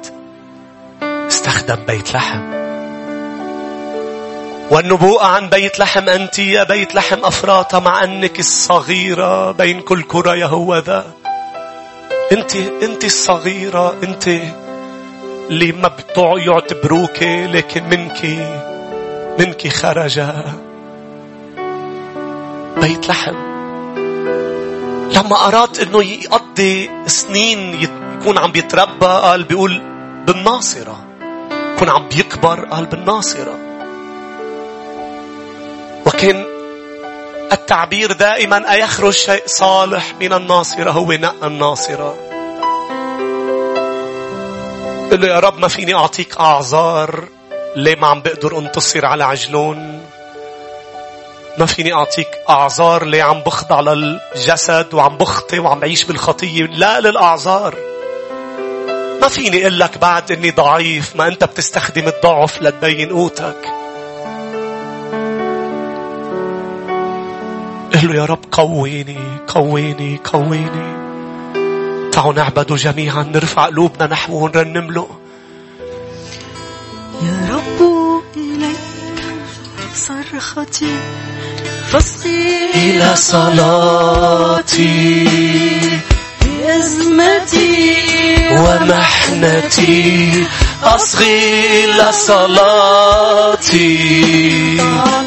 [1.02, 2.40] استخدم بيت لحم.
[4.70, 10.34] والنبوءة عن بيت لحم أنت يا بيت لحم أفراطة مع أنك الصغيرة بين كل كرة
[10.34, 11.06] يهوذا
[12.32, 14.28] أنت أنت الصغيرة أنت
[15.50, 15.90] اللي ما
[16.46, 18.24] يعتبروك لكن منك
[19.38, 20.20] منك خرج.
[22.80, 23.48] بيت لحم.
[25.12, 29.82] لما أراد أنه يقضي سنين يكون عم بيتربى قال بيقول
[30.26, 31.04] بالناصرة.
[31.74, 33.58] يكون عم بيكبر قال بالناصرة.
[36.06, 36.44] وكان
[37.52, 42.14] التعبير دائما أيخرج شيء صالح من الناصرة؟ هو نقى الناصرة.
[45.10, 47.24] قل له يا رب ما فيني أعطيك أعذار.
[47.76, 50.00] ليه ما عم بقدر أنتصر على عجلون؟
[51.58, 56.66] ما فيني أعطيك أعذار ليه عم بخضع للجسد وعم بخطي وعم بعيش بالخطية.
[56.66, 57.74] لا للأعذار.
[59.22, 63.68] ما فيني أقول لك بعد إني ضعيف ما أنت بتستخدم الضعف لتبين قوتك.
[67.94, 70.98] قل له يا رب قويني قويني قويني.
[72.12, 75.08] تعالوا نعبده جميعا نرفع قلوبنا نحوه ونرنم له.
[77.22, 78.87] يا رب إليك
[80.06, 80.96] صرختي.
[81.92, 84.78] فاصغي إلى صلاتي.
[86.40, 87.96] في أزمتي
[88.52, 90.46] ومحنتي.
[90.82, 93.88] أصغي إلى صلاتي.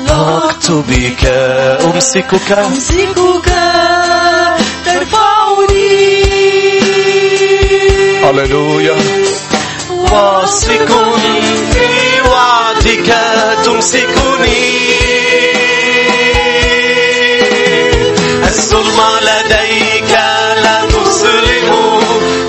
[0.08, 1.26] طاقت بك
[1.86, 2.52] أمسكك.
[2.52, 3.54] أمسكك
[4.86, 5.92] ترفعني.
[8.24, 8.96] هللويا.
[9.90, 10.92] واثق
[13.64, 14.82] تمسكني
[18.43, 20.12] الظلم لديك
[20.64, 21.70] لا تظلم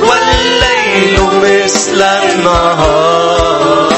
[0.08, 3.88] والليل مثل النهار.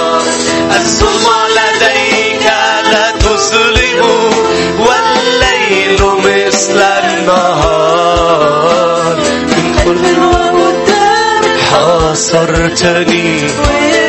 [0.76, 2.46] الظلم لديك
[2.92, 4.00] لا تظلم
[4.78, 8.04] والليل مثل النهار.
[9.46, 10.16] من كل
[11.70, 13.30] حاصرتني.
[13.42, 14.03] ويمينك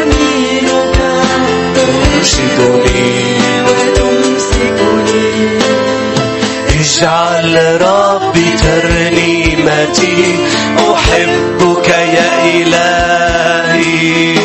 [2.26, 3.36] ترشدني
[3.68, 5.50] وتمسكني
[6.80, 10.36] اجعل ربي ترنيمتي
[10.94, 14.36] أحبك يا إلهي.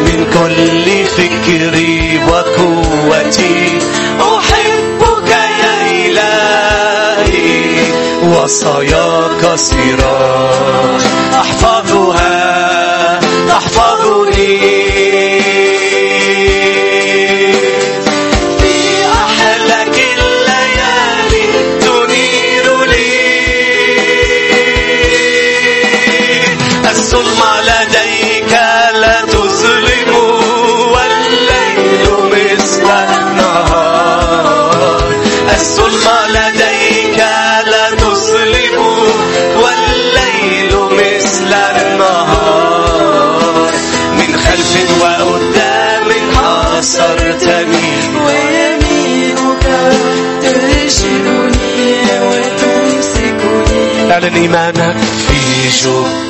[0.00, 3.78] من كل فكري وقوتي.
[4.20, 7.60] أحبك يا إلهي.
[8.22, 11.02] وصاياك سراج
[11.34, 12.45] أحفظها.
[27.06, 28.52] الظلم لديك
[29.02, 30.10] لا تظلم
[30.92, 34.34] والليل مثل النهار.
[35.50, 37.18] الظلم لديك
[37.70, 38.78] لا تظلم
[39.62, 43.72] والليل مثل النهار.
[44.18, 47.90] من خلف وقدام حاصرتني
[48.26, 49.64] ويمينك
[50.42, 51.92] ترشدني
[52.22, 54.12] وتمسكني.
[54.12, 54.96] اعلن إيمانك
[55.28, 56.25] في جب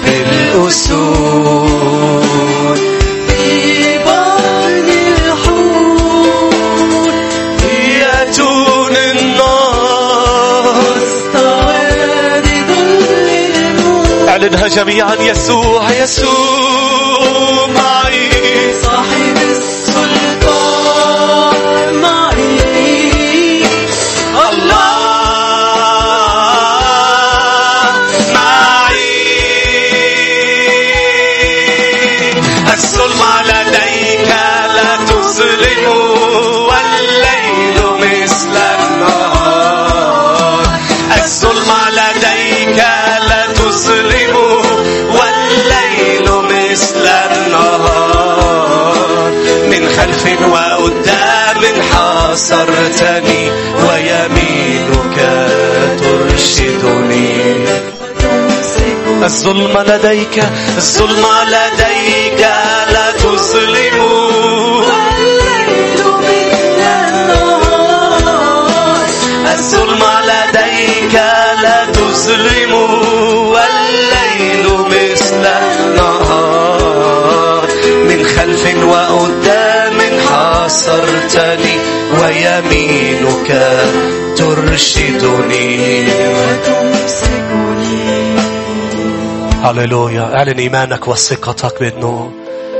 [13.66, 18.30] الموت أعلنها جميعا يسوع يسوع معي.
[52.36, 53.50] حاصرتني
[53.88, 55.18] ويمينك
[56.00, 57.32] ترشدني.
[59.24, 60.36] الظلم لديك
[60.76, 62.40] الظلم لديك
[62.92, 63.98] لا تظلم.
[64.88, 69.06] والليل مثل النهار
[69.54, 71.14] الظلم لديك
[71.62, 72.74] لا تظلم.
[73.54, 76.86] والليل مثل النهار.
[78.08, 79.55] من خلف وقدام
[80.66, 81.76] حاصرتني
[82.20, 83.48] ويمينك
[84.36, 86.06] ترشدني.
[86.34, 88.06] وتمسكني
[89.62, 90.34] هللويا.
[90.34, 92.30] أعلن إيمانك وثقتك بانه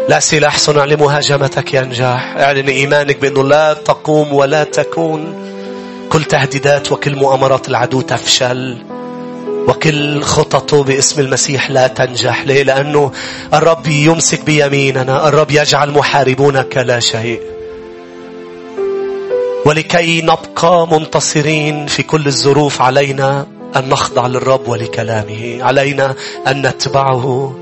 [0.09, 2.35] لا سلاح صنع لمهاجمتك ينجح.
[2.39, 5.35] أعلن إيمانك بأنه لا تقوم ولا تكون.
[6.11, 8.79] كل تهديدات وكل مؤامرات العدو تفشل.
[9.69, 12.47] وكل خططه باسم المسيح لا تنجح.
[12.47, 13.13] ليه؟ لأنه
[13.55, 15.29] الرب يمسك بيميننا.
[15.29, 17.56] الرب يجعل محاربونك لا شيء.
[19.67, 23.47] ولكي نبقى منتصرين في كل الظروف علينا
[23.77, 26.15] أن نخضع للرب ولكلامه علينا
[26.47, 27.57] أن نتبعه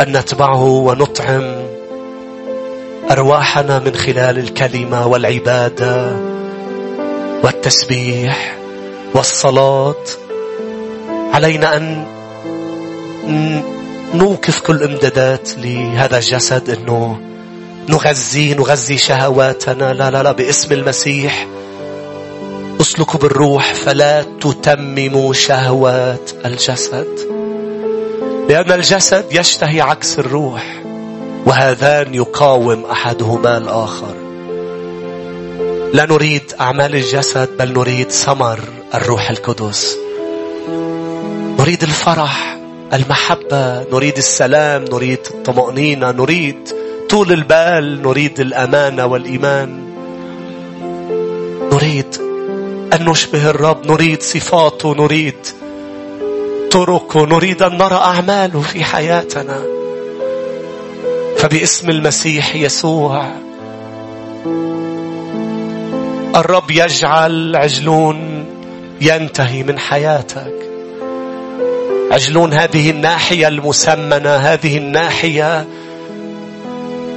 [0.00, 1.54] أن نتبعه ونطعم
[3.10, 6.16] أرواحنا من خلال الكلمة والعبادة
[7.44, 8.56] والتسبيح
[9.14, 10.04] والصلاة.
[11.32, 12.04] علينا أن
[14.14, 17.20] نوقف كل امدادات لهذا الجسد أنه
[17.88, 19.92] نغذي نغذي شهواتنا.
[19.92, 21.46] لا لا لا باسم المسيح.
[22.80, 27.18] اسلكوا بالروح فلا تتمموا شهوات الجسد.
[28.48, 30.82] لأن الجسد يشتهي عكس الروح
[31.46, 34.14] وهذان يقاوم أحدهما الآخر.
[35.92, 38.60] لا نريد أعمال الجسد بل نريد ثمر
[38.94, 39.96] الروح القدس.
[41.58, 42.58] نريد الفرح
[42.92, 46.68] المحبة نريد السلام نريد الطمأنينة نريد
[47.08, 49.84] طول البال نريد الأمانة والإيمان.
[51.72, 52.16] نريد
[52.92, 55.46] أن نشبه الرب نريد صفاته نريد
[56.70, 59.62] طرقه نريد أن نرى أعماله في حياتنا.
[61.36, 63.32] فباسم المسيح يسوع
[66.36, 68.44] الرب يجعل عجلون
[69.00, 70.54] ينتهي من حياتك.
[72.10, 75.66] عجلون هذه الناحية المسمنة هذه الناحية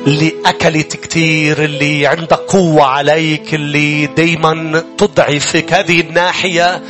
[0.07, 5.73] اللي أكلت كتير اللي عندها قوة عليك اللي دايما تضعفك.
[5.73, 6.81] هذه الناحية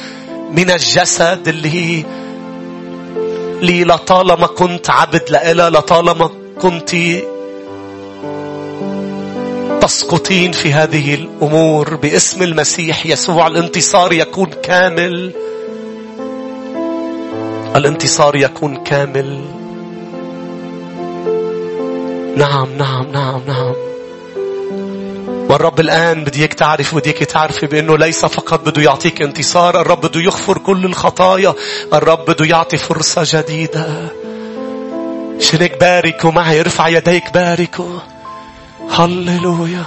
[0.52, 2.06] من الجسد اللي
[3.62, 6.30] اللي لطالما كنت عبد لإلها لطالما
[6.62, 6.96] كنت
[9.82, 11.96] تسقطين في هذه الأمور.
[11.96, 15.32] باسم المسيح يسوع الانتصار يكون كامل.
[17.76, 19.61] الانتصار يكون كامل.
[22.38, 23.74] نعم نعم نعم نعم.
[25.50, 30.58] والرب الآن بديك تعرف بديك تعرفي بأنه ليس فقط بده يعطيك انتصار الرب بده يغفر
[30.58, 31.54] كل الخطايا
[31.94, 34.12] الرب بده يعطي فرصة جديدة.
[35.40, 38.00] شنك باركوا معي؟ ارفع يديك باركوا.
[38.92, 39.86] هللويا.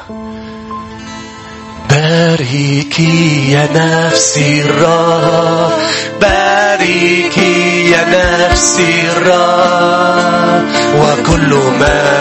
[1.91, 5.73] باركي يا نفسي الرب
[6.21, 8.05] باركي يا
[8.49, 10.65] نفسي الرب
[10.99, 12.14] وكل ما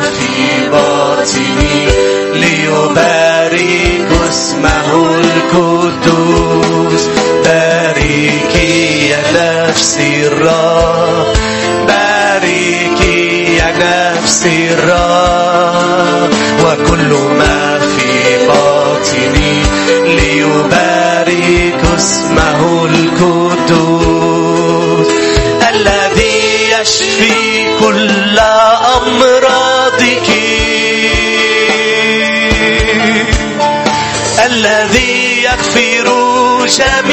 [36.78, 37.13] جميع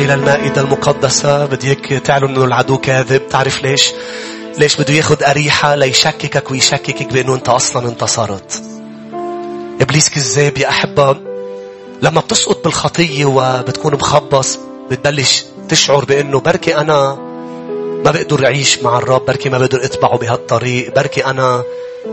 [0.00, 1.46] إلى المائدة المقدسة.
[1.46, 3.28] بديك تعلن إنه العدو كاذب.
[3.28, 3.92] تعرف ليش؟
[4.58, 8.62] ليش بده ياخد أريحة ليشككك ويشككك بأنه أنت أصلا انتصرت
[9.80, 11.16] إبليس كذاب يا أحبة.
[12.02, 14.58] لما بتسقط بالخطية وبتكون مخبص
[14.90, 17.14] بتبلش تشعر بأنه بركي أنا
[18.04, 21.62] ما بقدر أعيش مع الرب بركي ما بقدر أتبعه بهالطريق بركي أنا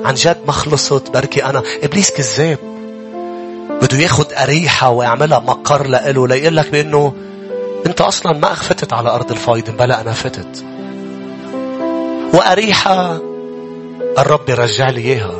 [0.05, 1.63] عن جد ما خلصت بركي أنا.
[1.83, 2.57] إبليس كذاب.
[3.81, 7.13] بده ياخد أريحة ويعملها مقر لإله ليقول لك بأنه
[7.85, 10.65] أنت أصلا ما فتت على أرض الفايدة بلا أنا فتت.
[12.33, 13.21] وأريحة
[14.17, 15.39] الرب يرجع لي إياها.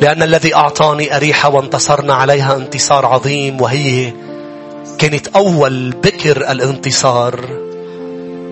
[0.00, 4.12] لأن الذي أعطاني أريحة وانتصرنا عليها انتصار عظيم وهي
[4.98, 7.40] كانت أول بكر الانتصار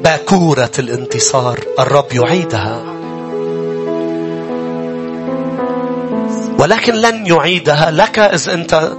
[0.05, 2.83] باكورة الانتصار الرب يعيدها.
[6.59, 8.93] ولكن لن يعيدها لك إذ أنت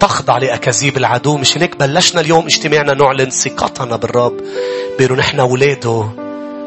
[0.00, 1.36] تخضع لأكاذيب العدو.
[1.36, 4.40] مش هيك بلشنا اليوم اجتماعنا نعلن ثقتنا بالرب.
[4.98, 6.08] بأنه نحن أولاده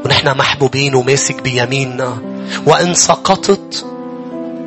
[0.06, 2.18] ونحن محبوبين وماسك بيميننا.
[2.66, 3.86] وإن سقطت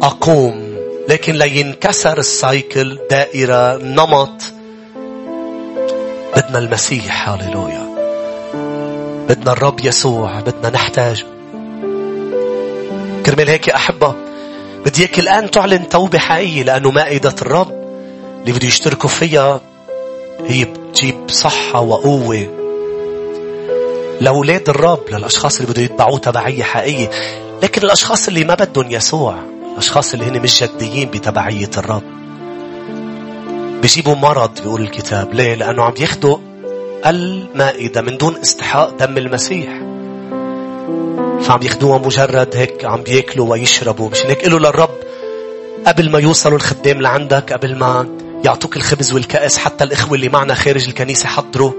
[0.03, 0.73] أقوم
[1.09, 4.43] لكن لينكسر ال cycle دائرة نمط.
[6.37, 7.93] بدنا المسيح هاليلويا
[9.29, 11.25] بدنا الرب يسوع بدنا نحتاج.
[13.27, 14.15] كرمال هيك يا أحبة
[14.87, 17.82] بدي إياك الآن تعلن توبة حقيقية لأنه مائدة الرب.
[18.43, 19.61] اللي بده يشتركوا فيها
[20.47, 22.59] هي بتجيب صحة وقوة.
[24.21, 27.11] لأولاد الرب للأشخاص اللي بده يتبعوه تبعية حقيقية.
[27.63, 29.37] لكن الأشخاص اللي ما بدهم يسوع
[29.73, 32.03] الأشخاص اللي هن مش جديين بتبعية الرب.
[33.83, 35.35] بيجيبوا مرض بيقول الكتاب.
[35.35, 36.39] ليه؟ لأنه عم ياخدوا
[37.07, 39.73] المائدة من دون استحقاق دم المسيح.
[41.41, 44.09] فعم ياخدوها مجرد هيك عم بياكلوا ويشربوا.
[44.11, 44.91] مشان هيك قالوا للرب
[45.87, 48.07] قبل ما يوصلوا الخدام لعندك قبل ما
[48.45, 51.73] يعطوك الخبز والكأس حتى الإخوة اللي معنا خارج الكنيسة حضروا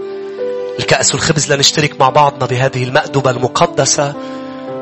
[0.80, 4.14] الكأس والخبز لنشترك مع بعضنا بهذه المأدبة المقدسة.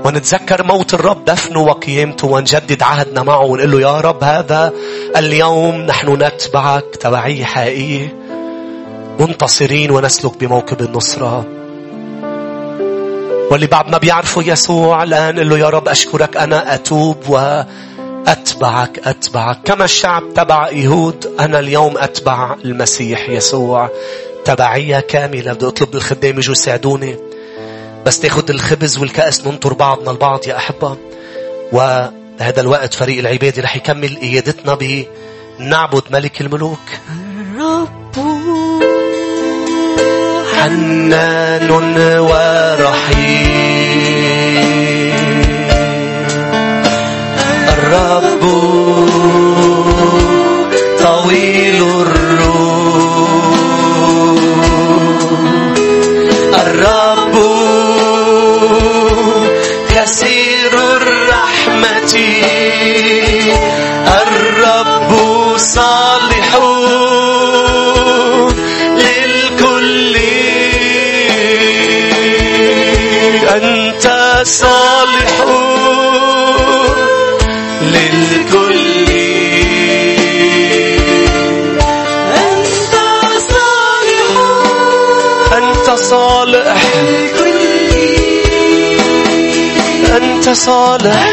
[0.06, 4.74] ونتذكر موت الرب دفنه وقيامته ونجدد عهدنا معه ونقول له يا رب هذا
[5.18, 8.16] اليوم نحن نتبعك تبعية حقيقية.
[9.20, 11.46] منتصرين ونسلك بموكب النصرة.
[13.52, 17.68] واللي بعد ما بيعرفوا يسوع الآن قل له يا رب أشكرك أنا أتوب وأتبعك
[18.28, 23.90] أتبعك كما الشعب تبع يهود أنا اليوم أتبع المسيح يسوع.
[24.46, 25.54] تبعية كاملة.
[25.54, 27.16] بدي أطلب للخدام يجوا يساعدوني.
[28.06, 30.98] بس تاخد الخبز والكأس ننطر بعضنا البعض يا أحبة.
[31.72, 34.78] وهذا الوقت فريق العبادة رح يكمل قيادتنا
[35.60, 36.80] بنعبد ملك الملوك.
[37.12, 37.92] الرب
[40.54, 41.72] حنان
[42.20, 43.71] ورحيم.
[48.18, 48.91] الرب طويل
[90.54, 91.31] صالح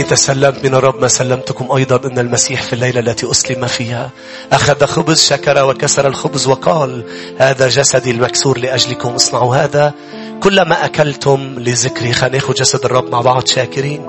[0.00, 4.10] لأني تسلمت من الرب ما سلمتكم أيضا أن المسيح في الليلة التي أسلم فيها
[4.52, 7.04] أخذ خبز شكر وكسر الخبز وقال
[7.38, 9.94] هذا جسدي المكسور لأجلكم اصنعوا هذا
[10.42, 12.12] كلما أكلتم لذكري.
[12.12, 14.02] خلينا جسد الرب مع بعض شاكرين.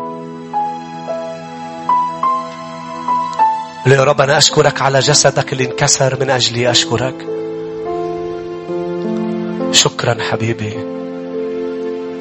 [3.88, 7.16] يا رب أنا أشكرك على جسدك اللي انكسر من أجلي أشكرك.
[9.72, 10.74] شكرا حبيبي.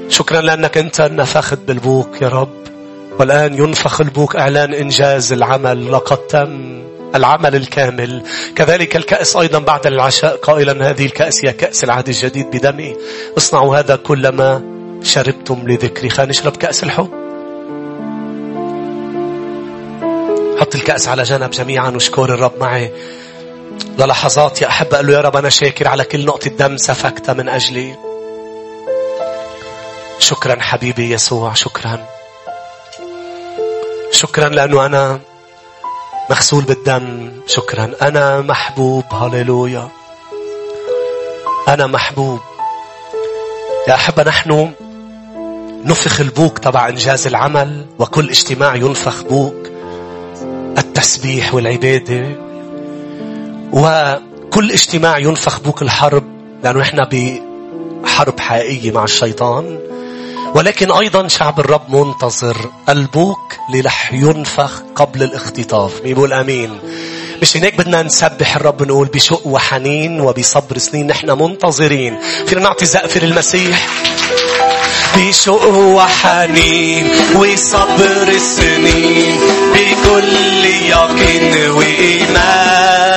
[0.08, 2.69] شكرا لأنك أنت نفخت بالبوك يا رب.
[3.20, 6.82] والآن ينفخ البوك إعلان إنجاز العمل لقد تم
[7.14, 8.22] العمل الكامل.
[8.56, 10.36] كذلك الكأس أيضا بعد العشاء.
[10.36, 12.96] قائلا هذه الكأس هي كأس العهد الجديد بدمي.
[13.38, 14.62] اصنعوا هذا كلما
[15.02, 16.10] شربتم لذكري.
[16.10, 17.10] خلينا نشرب كأس الحب.
[20.60, 22.92] حط الكأس على جنب جميعا واشكر الرب معي.
[23.98, 27.48] للحظات يا أحب قال له يا رب أنا شاكر على كل نقطة دم سفكتها من
[27.48, 27.94] أجلي.
[30.18, 32.19] شكرا حبيبي يسوع شكرا.
[34.10, 35.20] شكرا لأنه أنا
[36.30, 37.32] مغسول بالدم.
[37.46, 37.90] شكرا.
[38.02, 39.04] أنا محبوب.
[39.12, 39.88] هللويا.
[41.68, 42.40] أنا محبوب.
[43.88, 44.72] يا أحبة نحن
[45.84, 49.54] نفخ البوق تبع إنجاز العمل وكل اجتماع ينفخ بوق
[50.78, 52.36] التسبيح والعبادة.
[53.72, 56.24] وكل اجتماع ينفخ بوق الحرب
[56.64, 56.98] لأنه نحن
[58.02, 59.78] بحرب حقيقية مع الشيطان.
[60.54, 62.56] ولكن أيضا شعب الرب منتظر
[62.88, 66.00] البوك اللي رح ينفخ قبل الاختطاف.
[66.00, 66.78] بيقول أمين.
[67.42, 72.18] مش هناك بدنا نسبح الرب نقول بشوق وحنين وبصبر سنين نحن منتظرين.
[72.46, 73.86] فينا نعطي زقف للمسيح.
[75.16, 79.40] بشوق وحنين وصبر سنين
[79.74, 83.10] بكل يقين وإيمان.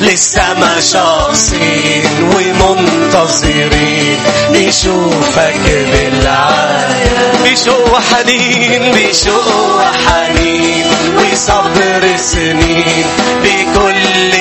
[0.00, 0.43] لسه
[0.80, 4.18] شخصين ومنتظرين
[4.50, 7.14] نشوفك بالعين
[7.44, 10.84] بشوق وحنين بشوق وحنين
[11.18, 13.04] وصبر سنين
[13.42, 14.32] بكل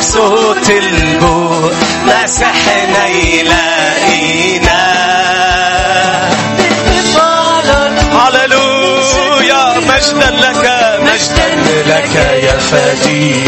[0.00, 1.72] وبصوت البوق
[2.06, 4.80] مسحنا يلاقينا
[8.12, 10.64] هللويا مجدا لك
[11.00, 11.48] مجدا
[11.86, 12.14] لك
[12.44, 13.44] يا فدي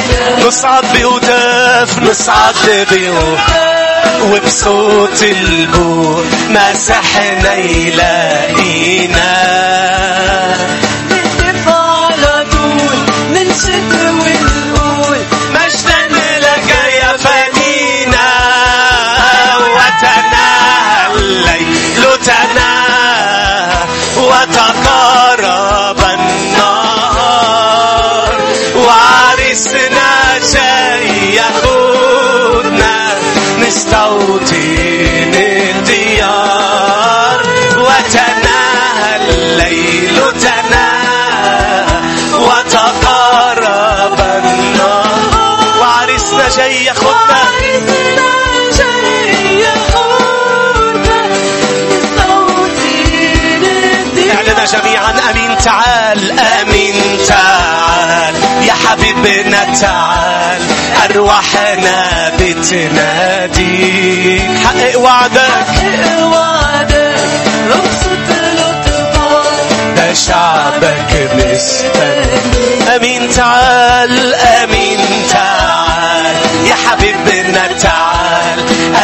[0.47, 2.55] نصعد بهتاف نصعد
[2.91, 9.42] بهتاف وبصوت البوق مسحنا يلاقينا
[33.93, 37.41] نستوطن الديار
[37.77, 42.01] وتناهى الليل تناهى
[42.35, 45.79] وتقارب النهار.
[45.81, 47.43] وعرسنا جاي ياخدنا
[54.31, 55.11] اعلنا جميعا.
[55.31, 57.72] أمين تعال أمين تعال.
[58.73, 60.63] يا حبيبنا تعال
[61.11, 65.41] أرواحنا بتناديك حقق وعدك.
[65.41, 67.17] حقق وعدك.
[67.69, 75.01] رخصة لطفك ده شعبك مستني أمين تعال أمين
[75.31, 76.35] تعال.
[76.67, 78.59] يا حبيبنا تعال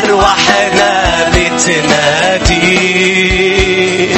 [0.04, 0.88] أرواحنا
[2.88, 4.16] بتناديك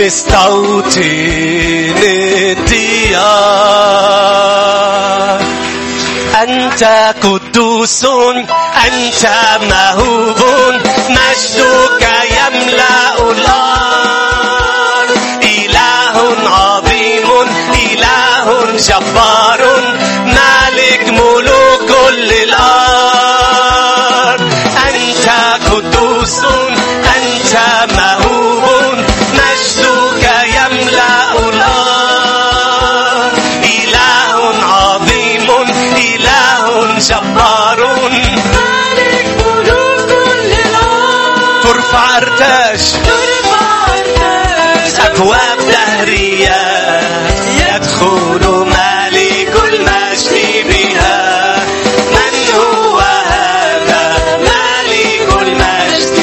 [0.00, 1.00] نستوطن
[4.30, 5.40] الديار
[6.42, 8.04] أنت قدوس
[8.86, 9.30] أنت
[9.70, 13.69] مهوب مجدك يملأ الأرض
[44.00, 46.60] الناس أبواب دهرية
[47.58, 51.56] يدخل مالك المجد بها.
[52.10, 54.02] من هو هذا؟
[54.38, 56.18] مالك المجد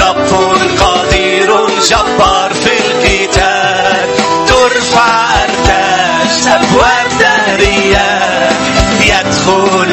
[0.00, 0.32] رب
[0.80, 1.50] قدير
[1.88, 4.08] جبار في القتال
[4.48, 8.20] ترفع أرتاش أبواب دهرية.
[9.00, 9.83] يدخل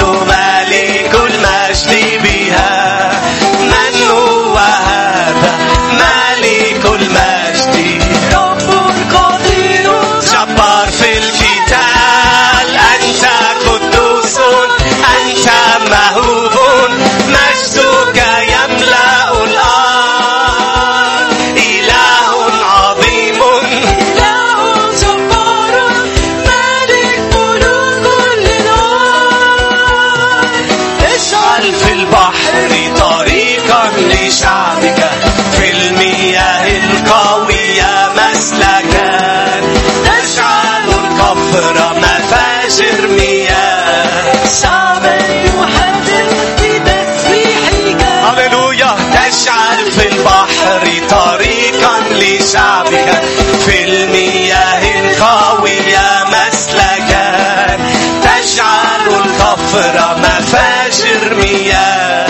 [52.54, 53.22] شعبك
[53.66, 57.78] في المياه القوية مسلكا
[58.24, 62.28] تجعل القفر مفاجر مياه.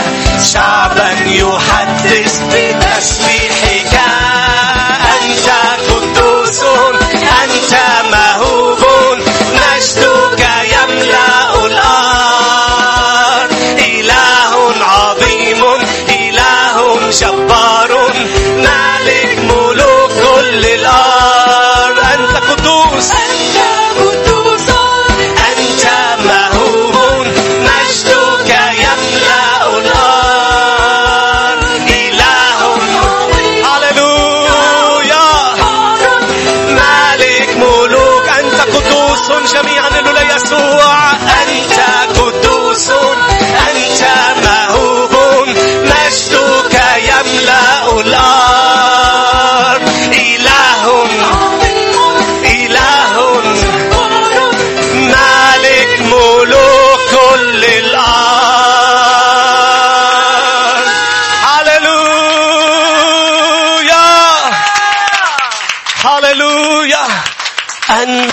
[0.53, 2.70] شعبا يحدث بي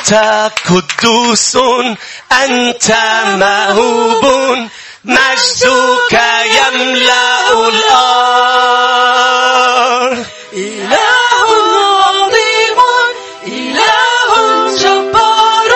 [0.08, 1.56] أنت قدوس
[2.32, 4.24] أنت مهوب
[5.04, 8.58] مجدك يملأ الأرض.
[10.52, 11.48] إله
[12.08, 12.78] عظيم
[13.46, 14.30] إله
[14.78, 15.72] جبار.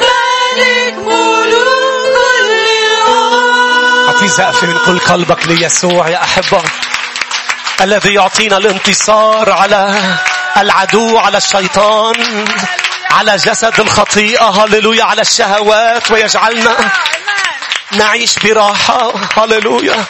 [0.00, 6.62] مالك ملوك الأرض أعطي زقفة من كل قلبك ليسوع يا أحبة.
[7.80, 9.94] الذي يعطينا الانتصار على
[10.56, 12.44] العدو على الشيطان.
[13.14, 14.44] على جسد الخطيئة.
[14.48, 16.76] هللويا على الشهوات ويجعلنا
[17.92, 19.12] نعيش براحة.
[19.36, 20.04] هللويا.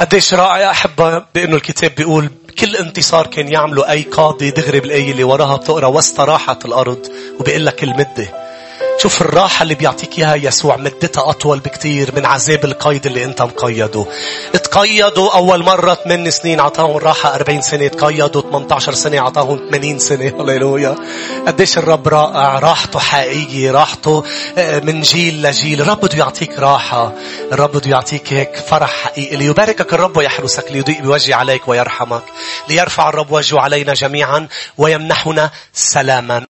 [0.00, 5.24] قديش رائع أحبة بأنه الكتاب بيقول كل انتصار كان يعمله أي قاضي دغري بالآية اللي
[5.24, 7.06] وراها بتقرأ واستراحت الأرض
[7.40, 8.43] وبيقول لك المدة.
[8.98, 14.06] شوف الراحة اللي بيعطيك إياها يسوع مدتها أطول بكتير من عذاب القيد اللي أنت مقيده.
[14.52, 17.88] تقيدوا أول مرة 8 سنين عطاهم راحة 40 سنة.
[17.88, 20.32] تقيدوا 18 سنة عطاهم 80 سنة.
[20.40, 20.94] هللويا.
[21.46, 22.58] قديش الرب رائع.
[22.58, 23.70] راحته حقيقية.
[23.70, 24.24] راحته
[24.58, 25.80] آه، من جيل لجيل.
[25.80, 27.12] الرب بده يعطيك راحة.
[27.52, 29.36] الرب بده يعطيك هيك فرح حقيقي.
[29.36, 30.72] ليباركك الرب ويحرسك.
[30.72, 32.22] ليضيء بوجهه عليك ويرحمك.
[32.68, 34.48] ليرفع الرب وجهه علينا جميعا
[34.78, 36.42] ويمنحنا سلاما.